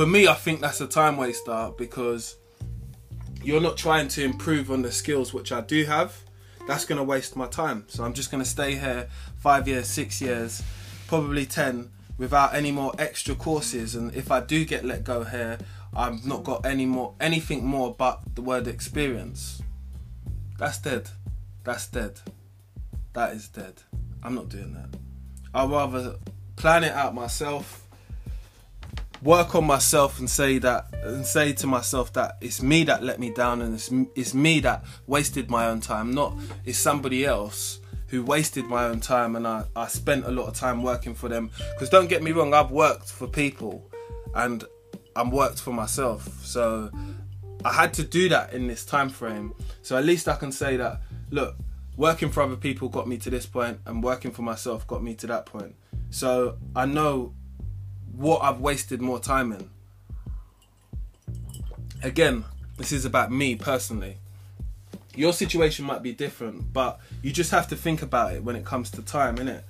For 0.00 0.06
me, 0.06 0.26
I 0.28 0.32
think 0.32 0.62
that's 0.62 0.80
a 0.80 0.86
time 0.86 1.18
waster 1.18 1.72
because 1.76 2.36
you're 3.42 3.60
not 3.60 3.76
trying 3.76 4.08
to 4.08 4.24
improve 4.24 4.70
on 4.70 4.80
the 4.80 4.90
skills 4.90 5.34
which 5.34 5.52
I 5.52 5.60
do 5.60 5.84
have. 5.84 6.16
That's 6.66 6.86
going 6.86 6.96
to 6.96 7.04
waste 7.04 7.36
my 7.36 7.46
time. 7.46 7.84
So 7.88 8.02
I'm 8.02 8.14
just 8.14 8.30
going 8.30 8.42
to 8.42 8.48
stay 8.48 8.76
here 8.76 9.10
five 9.36 9.68
years, 9.68 9.88
six 9.88 10.22
years, 10.22 10.62
probably 11.06 11.44
10 11.44 11.90
without 12.16 12.54
any 12.54 12.72
more 12.72 12.94
extra 12.98 13.34
courses. 13.34 13.94
And 13.94 14.14
if 14.14 14.30
I 14.32 14.40
do 14.40 14.64
get 14.64 14.86
let 14.86 15.04
go 15.04 15.22
here, 15.22 15.58
I've 15.94 16.24
not 16.24 16.44
got 16.44 16.64
any 16.64 16.86
more 16.86 17.12
anything 17.20 17.66
more 17.66 17.94
but 17.94 18.22
the 18.34 18.40
word 18.40 18.68
experience. 18.68 19.60
That's 20.58 20.78
dead. 20.78 21.10
That's 21.62 21.86
dead. 21.88 22.20
That 23.12 23.34
is 23.34 23.48
dead. 23.48 23.82
I'm 24.22 24.34
not 24.34 24.48
doing 24.48 24.72
that. 24.72 24.98
I'd 25.52 25.68
rather 25.68 26.16
plan 26.56 26.84
it 26.84 26.92
out 26.92 27.14
myself 27.14 27.86
work 29.22 29.54
on 29.54 29.64
myself 29.64 30.18
and 30.18 30.28
say 30.28 30.58
that 30.58 30.86
and 31.04 31.26
say 31.26 31.52
to 31.52 31.66
myself 31.66 32.12
that 32.14 32.36
it's 32.40 32.62
me 32.62 32.84
that 32.84 33.02
let 33.02 33.20
me 33.20 33.30
down 33.32 33.60
and 33.60 33.74
it's, 33.74 33.90
it's 34.14 34.34
me 34.34 34.60
that 34.60 34.82
wasted 35.06 35.50
my 35.50 35.66
own 35.66 35.80
time 35.80 36.10
not 36.12 36.34
it's 36.64 36.78
somebody 36.78 37.26
else 37.26 37.80
who 38.10 38.24
wasted 38.24 38.64
my 38.66 38.84
own 38.84 39.00
time 39.00 39.36
and 39.36 39.46
I, 39.46 39.64
I 39.76 39.86
spent 39.86 40.26
a 40.26 40.30
lot 40.30 40.48
of 40.48 40.54
time 40.54 40.82
working 40.82 41.14
for 41.14 41.28
them. 41.28 41.50
Because 41.72 41.88
don't 41.88 42.08
get 42.08 42.22
me 42.22 42.32
wrong 42.32 42.52
I've 42.52 42.70
worked 42.70 43.10
for 43.10 43.26
people 43.26 43.88
and 44.34 44.64
I'm 45.14 45.30
worked 45.30 45.60
for 45.60 45.72
myself. 45.72 46.44
So 46.44 46.90
I 47.64 47.72
had 47.72 47.94
to 47.94 48.02
do 48.02 48.28
that 48.28 48.52
in 48.52 48.66
this 48.66 48.84
time 48.84 49.08
frame. 49.08 49.54
So 49.82 49.96
at 49.96 50.04
least 50.04 50.28
I 50.28 50.36
can 50.36 50.50
say 50.50 50.76
that 50.76 51.00
look 51.30 51.56
working 51.96 52.30
for 52.30 52.42
other 52.42 52.56
people 52.56 52.88
got 52.88 53.06
me 53.06 53.16
to 53.18 53.30
this 53.30 53.46
point 53.46 53.78
and 53.86 54.02
working 54.02 54.32
for 54.32 54.42
myself 54.42 54.86
got 54.88 55.02
me 55.02 55.14
to 55.14 55.26
that 55.28 55.46
point. 55.46 55.76
So 56.10 56.58
I 56.74 56.86
know 56.86 57.34
what 58.20 58.42
I've 58.42 58.60
wasted 58.60 59.00
more 59.00 59.18
time 59.18 59.50
in. 59.50 59.70
Again, 62.02 62.44
this 62.76 62.92
is 62.92 63.06
about 63.06 63.32
me 63.32 63.56
personally. 63.56 64.18
Your 65.16 65.32
situation 65.32 65.86
might 65.86 66.02
be 66.02 66.12
different, 66.12 66.70
but 66.70 67.00
you 67.22 67.32
just 67.32 67.50
have 67.50 67.68
to 67.68 67.76
think 67.76 68.02
about 68.02 68.34
it 68.34 68.44
when 68.44 68.56
it 68.56 68.64
comes 68.64 68.90
to 68.90 69.02
time, 69.02 69.38
innit? 69.38 69.62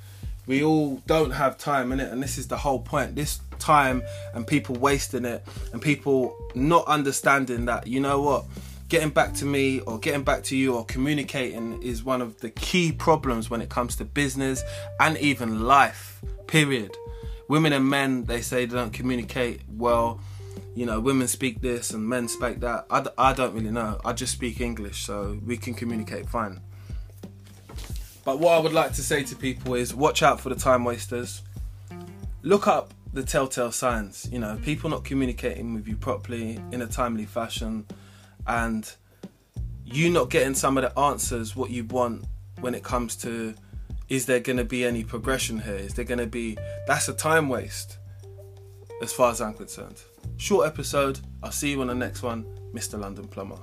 We 0.49 0.65
all 0.65 1.01
don't 1.07 1.31
have 1.31 1.59
time, 1.59 1.91
innit? 1.91 2.11
And 2.11 2.21
this 2.21 2.39
is 2.39 2.49
the 2.49 2.57
whole 2.57 2.81
point. 2.81 3.15
This 3.15 3.39
time 3.61 4.03
and 4.35 4.45
people 4.45 4.75
wasting 4.75 5.25
it 5.25 5.47
and 5.73 5.81
people 5.81 6.37
not 6.57 6.85
understanding 6.89 7.67
that, 7.67 7.87
you 7.87 8.01
know 8.01 8.21
what? 8.21 8.47
Getting 8.89 9.11
back 9.11 9.33
to 9.35 9.45
me 9.45 9.79
or 9.81 10.01
getting 10.01 10.25
back 10.25 10.43
to 10.45 10.57
you 10.57 10.75
or 10.75 10.85
communicating 10.87 11.81
is 11.85 12.03
one 12.03 12.21
of 12.21 12.41
the 12.41 12.51
key 12.51 12.91
problems 12.91 13.49
when 13.49 13.63
it 13.63 13.69
comes 13.69 13.95
to 13.97 14.05
business 14.05 14.65
and 14.99 15.17
even 15.19 15.63
life, 15.63 16.21
period 16.49 16.97
women 17.51 17.73
and 17.73 17.85
men 17.91 18.25
they 18.27 18.41
say 18.41 18.65
they 18.65 18.77
don't 18.77 18.93
communicate 18.93 19.63
well. 19.69 20.21
You 20.77 20.87
know 20.87 21.01
women 21.01 21.27
speak 21.27 21.61
this 21.61 21.91
and 21.91 22.09
men 22.09 22.29
speak 22.29 22.61
that. 22.61 22.87
I, 22.89 23.05
I 23.19 23.33
don't 23.33 23.53
really 23.53 23.73
know. 23.73 24.01
I 24.05 24.13
just 24.13 24.33
speak 24.33 24.61
english 24.61 25.05
so 25.05 25.39
we 25.45 25.57
can 25.57 25.75
communicate 25.75 26.29
fine. 26.29 26.61
But 28.25 28.39
what 28.39 28.53
i 28.57 28.59
would 28.61 28.73
like 28.73 28.93
to 28.95 29.03
say 29.03 29.25
to 29.25 29.35
people 29.35 29.75
is 29.75 29.93
watch 29.93 30.23
out 30.23 30.41
for 30.41 30.49
the 30.49 30.55
time 30.55 30.85
wasters. 30.85 31.43
Look 32.43 32.69
up 32.69 32.95
the 33.13 33.25
telltale 33.25 33.73
signs. 33.73 34.29
You 34.31 34.39
know 34.39 34.57
people 34.63 34.89
not 34.89 35.05
communicating 35.05 35.75
with 35.75 35.89
you 35.89 35.97
properly 35.97 36.61
in 36.71 36.83
a 36.83 36.87
timely 36.87 37.27
fashion 37.27 37.85
and 38.47 38.91
you 39.85 40.09
not 40.09 40.31
getting 40.31 40.55
some 40.55 40.79
of 40.79 40.85
the 40.85 40.97
answers 40.97 41.57
what 41.57 41.71
you 41.71 41.83
want 41.85 42.25
when 42.61 42.77
it 42.77 42.85
comes 42.85 43.17
to 43.17 43.55
is 44.11 44.27
there 44.27 44.40
going 44.40 44.57
to 44.57 44.64
be 44.64 44.85
any 44.85 45.05
progression 45.05 45.61
here? 45.61 45.77
Is 45.77 45.94
there 45.94 46.05
going 46.05 46.18
to 46.18 46.27
be. 46.27 46.59
That's 46.87 47.09
a 47.09 47.14
time 47.14 47.49
waste, 47.49 47.99
as 49.01 49.12
far 49.12 49.31
as 49.31 49.40
I'm 49.40 49.55
concerned. 49.55 50.03
Short 50.37 50.66
episode. 50.66 51.20
I'll 51.42 51.53
see 51.53 51.70
you 51.70 51.81
on 51.81 51.87
the 51.87 51.94
next 51.94 52.23
one, 52.23 52.44
Mr. 52.75 52.99
London 52.99 53.29
Plumber. 53.29 53.61